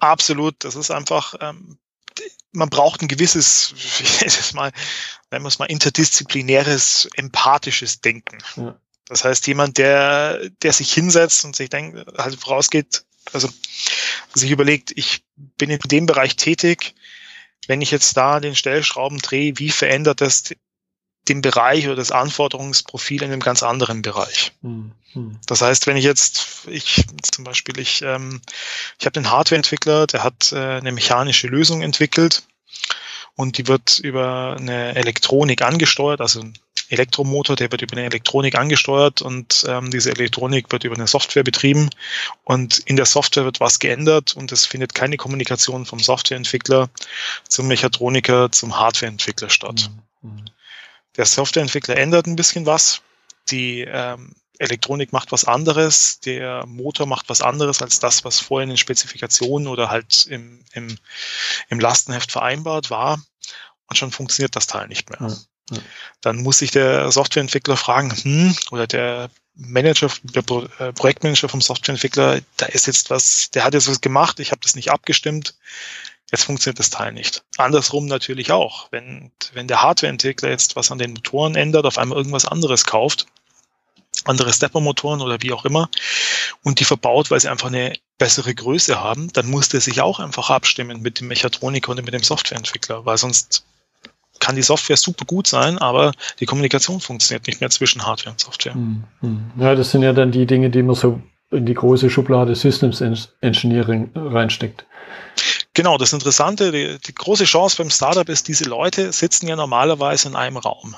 Absolut, 0.00 0.54
das 0.64 0.76
ist 0.76 0.90
einfach, 0.90 1.34
ähm, 1.40 1.78
man 2.52 2.70
braucht 2.70 3.02
ein 3.02 3.08
gewisses, 3.08 3.74
ich 4.24 4.54
mal, 4.54 4.72
nennen 5.30 5.44
wir 5.44 5.48
es 5.48 5.58
mal, 5.58 5.66
interdisziplinäres, 5.66 7.08
empathisches 7.14 8.00
Denken. 8.00 8.38
Ja. 8.56 8.80
Das 9.08 9.24
heißt, 9.24 9.46
jemand, 9.46 9.78
der, 9.78 10.50
der 10.62 10.72
sich 10.72 10.92
hinsetzt 10.92 11.44
und 11.44 11.56
sich 11.56 11.70
denkt, 11.70 12.06
halt 12.18 12.34
vorausgeht, 12.40 13.04
also 13.32 13.48
sich 14.34 14.50
überlegt, 14.50 14.92
ich 14.96 15.24
bin 15.36 15.70
in 15.70 15.78
dem 15.78 16.06
Bereich 16.06 16.36
tätig, 16.36 16.94
wenn 17.68 17.80
ich 17.80 17.92
jetzt 17.92 18.16
da 18.16 18.40
den 18.40 18.56
Stellschrauben 18.56 19.18
drehe, 19.18 19.58
wie 19.58 19.70
verändert 19.70 20.20
das 20.20 20.54
den 21.28 21.42
Bereich 21.42 21.86
oder 21.86 21.96
das 21.96 22.10
Anforderungsprofil 22.10 23.22
in 23.22 23.30
einem 23.30 23.40
ganz 23.40 23.62
anderen 23.62 24.02
Bereich. 24.02 24.52
Mhm. 24.62 24.92
Das 25.46 25.60
heißt, 25.60 25.86
wenn 25.86 25.96
ich 25.96 26.04
jetzt, 26.04 26.66
ich 26.66 27.04
zum 27.22 27.44
Beispiel, 27.44 27.78
ich, 27.78 28.02
ähm, 28.02 28.40
ich 28.98 29.04
habe 29.04 29.12
den 29.12 29.30
Hardwareentwickler, 29.30 30.06
der 30.06 30.24
hat 30.24 30.52
äh, 30.52 30.56
eine 30.56 30.92
mechanische 30.92 31.46
Lösung 31.46 31.82
entwickelt 31.82 32.44
und 33.36 33.58
die 33.58 33.68
wird 33.68 33.98
über 33.98 34.56
eine 34.58 34.94
Elektronik 34.96 35.62
angesteuert, 35.62 36.20
also 36.20 36.40
ein 36.40 36.54
Elektromotor, 36.88 37.56
der 37.56 37.70
wird 37.70 37.82
über 37.82 37.96
eine 37.96 38.06
Elektronik 38.06 38.54
angesteuert 38.54 39.22
und 39.22 39.64
ähm, 39.68 39.90
diese 39.90 40.10
Elektronik 40.10 40.70
wird 40.72 40.84
über 40.84 40.94
eine 40.94 41.06
Software 41.06 41.42
betrieben 41.44 41.90
und 42.44 42.78
in 42.80 42.96
der 42.96 43.06
Software 43.06 43.44
wird 43.44 43.60
was 43.60 43.78
geändert 43.78 44.34
und 44.34 44.52
es 44.52 44.66
findet 44.66 44.94
keine 44.94 45.16
Kommunikation 45.16 45.86
vom 45.86 45.98
Softwareentwickler 45.98 46.88
zum 47.48 47.68
Mechatroniker, 47.68 48.50
zum 48.50 48.78
Hardwareentwickler 48.78 49.50
statt. 49.50 49.90
Mhm. 50.22 50.44
Der 51.16 51.26
Softwareentwickler 51.26 51.96
ändert 51.96 52.26
ein 52.26 52.36
bisschen 52.36 52.64
was, 52.64 53.02
die 53.50 53.80
ähm, 53.80 54.34
Elektronik 54.58 55.12
macht 55.12 55.30
was 55.30 55.44
anderes, 55.44 56.20
der 56.20 56.66
Motor 56.66 57.06
macht 57.06 57.28
was 57.28 57.42
anderes 57.42 57.82
als 57.82 58.00
das, 58.00 58.24
was 58.24 58.40
vorher 58.40 58.64
in 58.64 58.70
den 58.70 58.76
Spezifikationen 58.76 59.68
oder 59.68 59.90
halt 59.90 60.26
im, 60.26 60.64
im, 60.72 60.98
im 61.68 61.80
Lastenheft 61.80 62.32
vereinbart 62.32 62.90
war. 62.90 63.20
Und 63.86 63.96
schon 63.96 64.10
funktioniert 64.10 64.56
das 64.56 64.66
Teil 64.66 64.88
nicht 64.88 65.08
mehr. 65.10 65.22
Mhm. 65.22 65.36
Dann 66.20 66.38
muss 66.42 66.58
sich 66.58 66.70
der 66.70 67.10
Softwareentwickler 67.10 67.76
fragen, 67.76 68.14
hm, 68.14 68.56
oder 68.70 68.86
der 68.86 69.30
Manager, 69.54 70.08
der 70.22 70.44
äh, 70.78 70.92
Projektmanager 70.92 71.48
vom 71.48 71.60
Softwareentwickler, 71.60 72.40
da 72.56 72.66
ist 72.66 72.86
jetzt 72.86 73.10
was, 73.10 73.50
der 73.50 73.64
hat 73.64 73.74
jetzt 73.74 73.88
was 73.88 74.00
gemacht, 74.00 74.40
ich 74.40 74.52
habe 74.52 74.60
das 74.62 74.76
nicht 74.76 74.90
abgestimmt, 74.90 75.54
jetzt 76.30 76.44
funktioniert 76.44 76.78
das 76.78 76.90
Teil 76.90 77.12
nicht. 77.12 77.42
Andersrum 77.56 78.06
natürlich 78.06 78.52
auch. 78.52 78.88
Wenn, 78.92 79.32
wenn 79.54 79.66
der 79.66 79.82
Hardwareentwickler 79.82 80.50
jetzt 80.50 80.76
was 80.76 80.90
an 80.90 80.98
den 80.98 81.12
Motoren 81.12 81.56
ändert, 81.56 81.86
auf 81.86 81.98
einmal 81.98 82.18
irgendwas 82.18 82.44
anderes 82.44 82.84
kauft, 82.84 83.26
andere 84.24 84.52
Stepper-Motoren 84.52 85.20
oder 85.20 85.42
wie 85.42 85.52
auch 85.52 85.64
immer, 85.64 85.90
und 86.62 86.80
die 86.80 86.84
verbaut, 86.84 87.30
weil 87.30 87.40
sie 87.40 87.48
einfach 87.48 87.68
eine 87.68 87.94
bessere 88.18 88.54
Größe 88.54 89.00
haben, 89.00 89.32
dann 89.32 89.48
muss 89.48 89.68
der 89.68 89.80
sich 89.80 90.00
auch 90.00 90.20
einfach 90.20 90.50
abstimmen 90.50 91.02
mit 91.02 91.20
dem 91.20 91.28
Mechatroniker 91.28 91.90
und 91.90 92.04
mit 92.04 92.14
dem 92.14 92.22
Softwareentwickler, 92.22 93.04
weil 93.06 93.18
sonst 93.18 93.64
kann 94.38 94.56
die 94.56 94.62
Software 94.62 94.96
super 94.96 95.24
gut 95.24 95.46
sein, 95.46 95.78
aber 95.78 96.12
die 96.40 96.46
Kommunikation 96.46 97.00
funktioniert 97.00 97.46
nicht 97.46 97.60
mehr 97.60 97.70
zwischen 97.70 98.06
Hardware 98.06 98.32
und 98.32 98.40
Software. 98.40 98.74
Hm, 98.74 99.04
hm. 99.20 99.50
Ja, 99.58 99.74
das 99.74 99.90
sind 99.90 100.02
ja 100.02 100.12
dann 100.12 100.32
die 100.32 100.46
Dinge, 100.46 100.70
die 100.70 100.82
man 100.82 100.94
so 100.94 101.20
in 101.50 101.66
die 101.66 101.74
große 101.74 102.10
Schublade 102.10 102.54
Systems 102.54 103.02
Engineering 103.40 104.10
reinsteckt. 104.14 104.84
Genau, 105.74 105.96
das 105.96 106.12
Interessante, 106.12 106.72
die, 106.72 106.98
die 107.06 107.14
große 107.14 107.44
Chance 107.44 107.76
beim 107.78 107.90
Startup 107.90 108.28
ist, 108.28 108.48
diese 108.48 108.64
Leute 108.64 109.12
sitzen 109.12 109.46
ja 109.46 109.56
normalerweise 109.56 110.28
in 110.28 110.36
einem 110.36 110.56
Raum. 110.56 110.96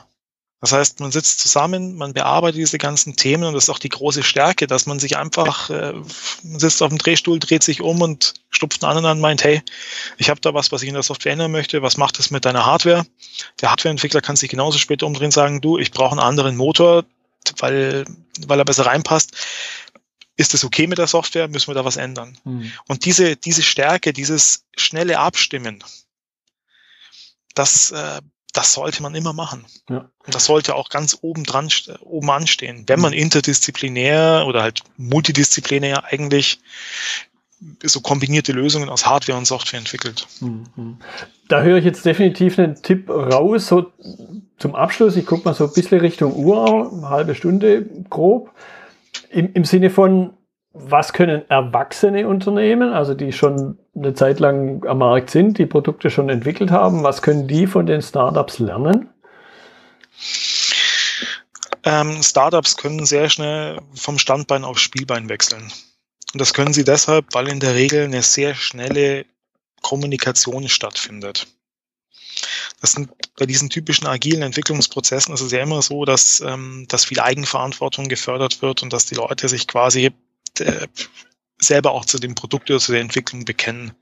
Das 0.60 0.72
heißt, 0.72 1.00
man 1.00 1.10
sitzt 1.10 1.40
zusammen, 1.40 1.96
man 1.96 2.12
bearbeitet 2.12 2.58
diese 2.58 2.76
ganzen 2.76 3.16
Themen 3.16 3.44
und 3.44 3.54
das 3.54 3.64
ist 3.64 3.70
auch 3.70 3.78
die 3.78 3.88
große 3.88 4.22
Stärke, 4.22 4.66
dass 4.66 4.84
man 4.84 4.98
sich 4.98 5.16
einfach, 5.16 5.70
äh, 5.70 5.94
man 6.42 6.60
sitzt 6.60 6.82
auf 6.82 6.90
dem 6.90 6.98
Drehstuhl, 6.98 7.38
dreht 7.38 7.62
sich 7.62 7.80
um 7.80 8.02
und 8.02 8.34
stupft 8.50 8.84
einen 8.84 8.90
anderen 8.90 9.12
an, 9.16 9.20
meint, 9.20 9.42
hey, 9.42 9.62
ich 10.18 10.28
habe 10.28 10.40
da 10.42 10.52
was, 10.52 10.70
was 10.70 10.82
ich 10.82 10.88
in 10.88 10.94
der 10.94 11.02
Software 11.02 11.32
ändern 11.32 11.50
möchte, 11.50 11.80
was 11.80 11.96
macht 11.96 12.18
das 12.18 12.30
mit 12.30 12.44
deiner 12.44 12.66
Hardware? 12.66 13.06
Der 13.62 13.70
Hardwareentwickler 13.70 14.20
kann 14.20 14.36
sich 14.36 14.50
genauso 14.50 14.78
später 14.78 15.06
umdrehen 15.06 15.26
und 15.26 15.32
sagen, 15.32 15.62
du, 15.62 15.78
ich 15.78 15.92
brauche 15.92 16.10
einen 16.10 16.20
anderen 16.20 16.56
Motor, 16.56 17.04
weil, 17.56 18.04
weil 18.46 18.58
er 18.58 18.66
besser 18.66 18.84
reinpasst. 18.84 19.34
Ist 20.36 20.52
das 20.52 20.64
okay 20.64 20.86
mit 20.86 20.98
der 20.98 21.06
Software? 21.06 21.48
Müssen 21.48 21.68
wir 21.68 21.74
da 21.74 21.86
was 21.86 21.96
ändern? 21.96 22.36
Hm. 22.44 22.70
Und 22.86 23.06
diese, 23.06 23.36
diese 23.36 23.62
Stärke, 23.62 24.12
dieses 24.12 24.64
schnelle 24.76 25.18
Abstimmen, 25.18 25.82
das 27.54 27.92
äh, 27.92 28.20
das 28.52 28.72
sollte 28.74 29.02
man 29.02 29.14
immer 29.14 29.32
machen. 29.32 29.64
Ja. 29.88 30.08
Das 30.26 30.46
sollte 30.46 30.74
auch 30.74 30.88
ganz 30.88 31.18
oben 31.20 31.44
dran, 31.44 31.68
oben 32.00 32.30
anstehen. 32.30 32.84
Wenn 32.86 33.00
man 33.00 33.12
interdisziplinär 33.12 34.44
oder 34.46 34.62
halt 34.62 34.82
multidisziplinär 34.96 36.04
eigentlich 36.04 36.60
so 37.82 38.00
kombinierte 38.00 38.52
Lösungen 38.52 38.88
aus 38.88 39.06
Hardware 39.06 39.36
und 39.36 39.44
Software 39.44 39.78
entwickelt. 39.78 40.26
Mhm. 40.40 40.98
Da 41.48 41.62
höre 41.62 41.76
ich 41.76 41.84
jetzt 41.84 42.06
definitiv 42.06 42.58
einen 42.58 42.76
Tipp 42.82 43.10
raus, 43.10 43.66
so 43.66 43.92
zum 44.56 44.74
Abschluss. 44.74 45.16
Ich 45.16 45.26
gucke 45.26 45.44
mal 45.44 45.54
so 45.54 45.64
ein 45.64 45.72
bisschen 45.74 46.00
Richtung 46.00 46.34
Uhr, 46.34 46.90
eine 46.92 47.10
halbe 47.10 47.34
Stunde 47.34 47.84
grob. 48.08 48.50
Im, 49.28 49.52
im 49.52 49.64
Sinne 49.64 49.90
von, 49.90 50.32
was 50.72 51.12
können 51.12 51.42
erwachsene 51.50 52.26
Unternehmen, 52.26 52.92
also 52.92 53.14
die 53.14 53.32
schon 53.32 53.78
eine 53.94 54.14
Zeit 54.14 54.40
lang 54.40 54.84
am 54.86 54.98
Markt 54.98 55.30
sind, 55.30 55.58
die 55.58 55.66
Produkte 55.66 56.10
schon 56.10 56.28
entwickelt 56.28 56.70
haben, 56.70 57.02
was 57.02 57.22
können 57.22 57.48
die 57.48 57.66
von 57.66 57.86
den 57.86 58.02
Startups 58.02 58.58
lernen? 58.58 59.08
Ähm, 61.82 62.22
Startups 62.22 62.76
können 62.76 63.06
sehr 63.06 63.28
schnell 63.30 63.80
vom 63.94 64.18
Standbein 64.18 64.64
aufs 64.64 64.82
Spielbein 64.82 65.28
wechseln. 65.28 65.72
Und 66.32 66.40
das 66.40 66.54
können 66.54 66.72
sie 66.72 66.84
deshalb, 66.84 67.26
weil 67.32 67.48
in 67.48 67.60
der 67.60 67.74
Regel 67.74 68.04
eine 68.04 68.22
sehr 68.22 68.54
schnelle 68.54 69.26
Kommunikation 69.82 70.68
stattfindet. 70.68 71.48
Das 72.80 72.92
sind 72.92 73.10
bei 73.36 73.46
diesen 73.46 73.70
typischen 73.70 74.06
agilen 74.06 74.42
Entwicklungsprozessen 74.42 75.34
ist 75.34 75.40
es 75.40 75.52
ja 75.52 75.62
immer 75.62 75.82
so, 75.82 76.04
dass, 76.04 76.40
ähm, 76.40 76.86
dass 76.88 77.06
viel 77.06 77.20
Eigenverantwortung 77.20 78.08
gefördert 78.08 78.62
wird 78.62 78.82
und 78.82 78.92
dass 78.92 79.06
die 79.06 79.16
Leute 79.16 79.48
sich 79.48 79.66
quasi 79.66 80.12
äh, 80.58 80.86
selber 81.60 81.92
auch 81.92 82.04
zu 82.04 82.18
dem 82.18 82.34
Produkt 82.34 82.70
oder 82.70 82.80
zu 82.80 82.92
der 82.92 83.00
Entwicklung 83.00 83.44
bekennen. 83.44 83.92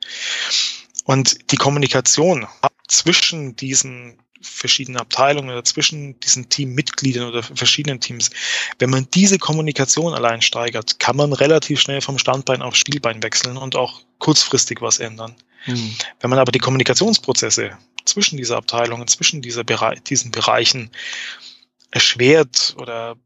Und 1.05 1.51
die 1.53 1.57
Kommunikation 1.57 2.47
zwischen 2.87 3.57
diesen 3.57 4.19
verschiedenen 4.41 5.01
Abteilungen 5.01 5.51
oder 5.51 5.65
zwischen 5.65 6.19
diesen 6.21 6.49
Teammitgliedern 6.49 7.29
oder 7.29 7.43
verschiedenen 7.43 8.01
Teams, 8.01 8.31
wenn 8.79 8.91
man 8.91 9.09
diese 9.13 9.39
Kommunikation 9.39 10.15
allein 10.15 10.43
steigert, 10.43 10.99
kann 11.01 11.17
man 11.17 11.33
relativ 11.33 11.81
schnell 11.81 12.01
vom 12.01 12.19
Standbein 12.19 12.63
auf 12.63 12.77
Spielbein 12.77 13.23
wechseln 13.23 13.57
und 13.57 13.75
auch 13.75 14.03
kurzfristig 14.19 14.81
was 14.81 14.99
ändern. 14.99 15.35
Mhm. 15.67 15.95
Wenn 16.21 16.31
man 16.31 16.39
aber 16.39 16.53
die 16.53 16.61
Kommunikationsprozesse 16.61 17.77
zwischen 18.05 18.37
dieser 18.37 18.57
Abteilungen, 18.57 19.09
zwischen 19.09 19.43
dieser 19.43 19.65
Bere 19.65 19.97
diesen 20.09 20.31
Bereichen 20.31 20.91
erschwert 21.91 22.77
oder 22.79 23.17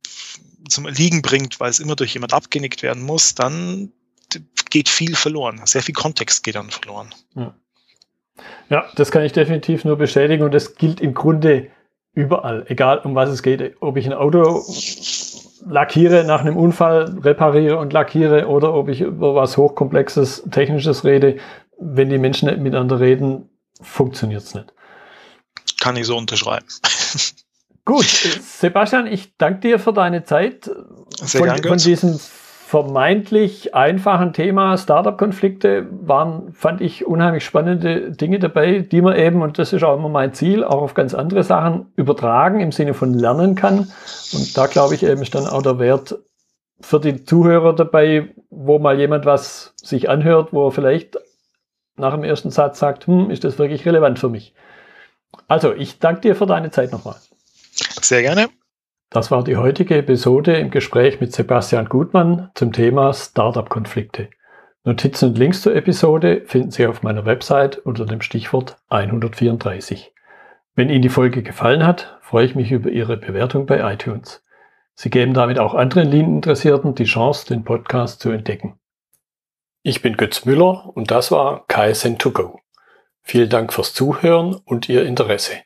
zum 0.68 0.86
Erliegen 0.86 1.22
bringt, 1.22 1.60
weil 1.60 1.70
es 1.70 1.80
immer 1.80 1.96
durch 1.96 2.14
jemand 2.14 2.32
abgenickt 2.32 2.82
werden 2.82 3.02
muss, 3.02 3.34
dann 3.34 3.92
geht 4.72 4.88
viel 4.88 5.14
verloren. 5.14 5.60
Sehr 5.64 5.82
viel 5.82 5.94
Kontext 5.94 6.42
geht 6.42 6.54
dann 6.54 6.70
verloren. 6.70 7.14
Ja. 7.34 7.54
Ja, 8.70 8.86
das 8.96 9.10
kann 9.10 9.22
ich 9.22 9.32
definitiv 9.32 9.84
nur 9.84 9.96
bestätigen 9.96 10.42
und 10.42 10.54
das 10.54 10.76
gilt 10.76 11.00
im 11.00 11.12
Grunde 11.12 11.68
überall, 12.14 12.64
egal 12.68 12.98
um 12.98 13.14
was 13.14 13.28
es 13.28 13.42
geht. 13.42 13.76
Ob 13.80 13.98
ich 13.98 14.06
ein 14.06 14.14
Auto 14.14 14.64
lackiere, 15.66 16.24
nach 16.24 16.40
einem 16.40 16.56
Unfall 16.56 17.18
repariere 17.22 17.76
und 17.76 17.92
lackiere 17.92 18.48
oder 18.48 18.72
ob 18.72 18.88
ich 18.88 19.02
über 19.02 19.34
was 19.34 19.58
hochkomplexes, 19.58 20.44
technisches 20.50 21.04
rede, 21.04 21.36
wenn 21.78 22.08
die 22.08 22.18
Menschen 22.18 22.48
nicht 22.48 22.60
miteinander 22.60 22.98
reden, 22.98 23.50
funktioniert 23.82 24.42
es 24.42 24.54
nicht. 24.54 24.72
Kann 25.80 25.96
ich 25.96 26.06
so 26.06 26.16
unterschreiben. 26.16 26.66
Gut, 27.84 28.06
Sebastian, 28.06 29.06
ich 29.06 29.36
danke 29.36 29.60
dir 29.60 29.78
für 29.78 29.92
deine 29.92 30.24
Zeit. 30.24 30.70
Sehr 31.20 31.44
von, 31.44 31.62
von 31.62 31.78
diesem 31.78 32.18
vermeintlich 32.72 33.74
einfachen 33.74 34.32
Thema 34.32 34.78
Startup-Konflikte 34.78 35.86
waren, 35.90 36.54
fand 36.54 36.80
ich, 36.80 37.06
unheimlich 37.06 37.44
spannende 37.44 38.12
Dinge 38.12 38.38
dabei, 38.38 38.78
die 38.78 39.02
man 39.02 39.14
eben, 39.14 39.42
und 39.42 39.58
das 39.58 39.74
ist 39.74 39.82
auch 39.82 39.98
immer 39.98 40.08
mein 40.08 40.32
Ziel, 40.32 40.64
auch 40.64 40.80
auf 40.80 40.94
ganz 40.94 41.12
andere 41.12 41.42
Sachen 41.42 41.92
übertragen 41.96 42.60
im 42.60 42.72
Sinne 42.72 42.94
von 42.94 43.12
lernen 43.12 43.56
kann. 43.56 43.92
Und 44.32 44.56
da 44.56 44.68
glaube 44.68 44.94
ich 44.94 45.02
eben 45.02 45.20
ist 45.20 45.34
dann 45.34 45.46
auch 45.46 45.60
der 45.60 45.78
Wert 45.80 46.18
für 46.80 46.98
die 46.98 47.26
Zuhörer 47.26 47.74
dabei, 47.74 48.30
wo 48.48 48.78
mal 48.78 48.98
jemand 48.98 49.26
was 49.26 49.74
sich 49.76 50.08
anhört, 50.08 50.54
wo 50.54 50.68
er 50.68 50.72
vielleicht 50.72 51.18
nach 51.96 52.14
dem 52.14 52.24
ersten 52.24 52.50
Satz 52.50 52.78
sagt, 52.78 53.06
hm, 53.06 53.28
ist 53.30 53.44
das 53.44 53.58
wirklich 53.58 53.84
relevant 53.84 54.18
für 54.18 54.30
mich? 54.30 54.54
Also, 55.46 55.74
ich 55.74 55.98
danke 55.98 56.22
dir 56.22 56.34
für 56.34 56.46
deine 56.46 56.70
Zeit 56.70 56.90
nochmal. 56.90 57.16
Sehr 58.00 58.22
gerne. 58.22 58.48
Das 59.12 59.30
war 59.30 59.44
die 59.44 59.58
heutige 59.58 59.98
Episode 59.98 60.56
im 60.56 60.70
Gespräch 60.70 61.20
mit 61.20 61.34
Sebastian 61.34 61.86
Gutmann 61.86 62.50
zum 62.54 62.72
Thema 62.72 63.12
Startup-Konflikte. 63.12 64.30
Notizen 64.84 65.28
und 65.28 65.38
Links 65.38 65.60
zur 65.60 65.76
Episode 65.76 66.44
finden 66.46 66.70
Sie 66.70 66.86
auf 66.86 67.02
meiner 67.02 67.26
Website 67.26 67.76
unter 67.76 68.06
dem 68.06 68.22
Stichwort 68.22 68.78
134. 68.88 70.14
Wenn 70.74 70.88
Ihnen 70.88 71.02
die 71.02 71.10
Folge 71.10 71.42
gefallen 71.42 71.86
hat, 71.86 72.18
freue 72.22 72.46
ich 72.46 72.54
mich 72.54 72.72
über 72.72 72.88
Ihre 72.88 73.18
Bewertung 73.18 73.66
bei 73.66 73.92
iTunes. 73.92 74.42
Sie 74.94 75.10
geben 75.10 75.34
damit 75.34 75.58
auch 75.58 75.74
anderen 75.74 76.10
Lean-Interessierten 76.10 76.94
die 76.94 77.04
Chance, 77.04 77.46
den 77.46 77.64
Podcast 77.64 78.20
zu 78.20 78.30
entdecken. 78.30 78.80
Ich 79.82 80.00
bin 80.00 80.16
Götz 80.16 80.46
Müller 80.46 80.90
und 80.94 81.10
das 81.10 81.30
war 81.30 81.66
KSN2Go. 81.66 82.60
Vielen 83.20 83.50
Dank 83.50 83.74
fürs 83.74 83.92
Zuhören 83.92 84.54
und 84.64 84.88
Ihr 84.88 85.04
Interesse. 85.04 85.56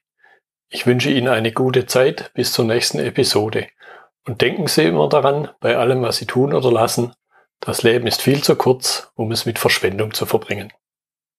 Ich 0.69 0.87
wünsche 0.87 1.11
Ihnen 1.11 1.29
eine 1.29 1.53
gute 1.53 1.87
Zeit 1.87 2.33
bis 2.35 2.53
zur 2.53 2.65
nächsten 2.65 2.99
Episode. 2.99 3.69
Und 4.27 4.41
denken 4.41 4.67
Sie 4.67 4.85
immer 4.85 5.09
daran, 5.09 5.49
bei 5.61 5.77
allem, 5.77 6.03
was 6.03 6.17
Sie 6.17 6.27
tun 6.27 6.53
oder 6.53 6.73
lassen, 6.73 7.15
das 7.61 7.83
Leben 7.83 8.07
ist 8.07 8.21
viel 8.21 8.43
zu 8.43 8.57
kurz, 8.57 9.13
um 9.15 9.31
es 9.31 9.47
mit 9.47 9.59
Verschwendung 9.59 10.13
zu 10.13 10.27
verbringen. 10.27 10.73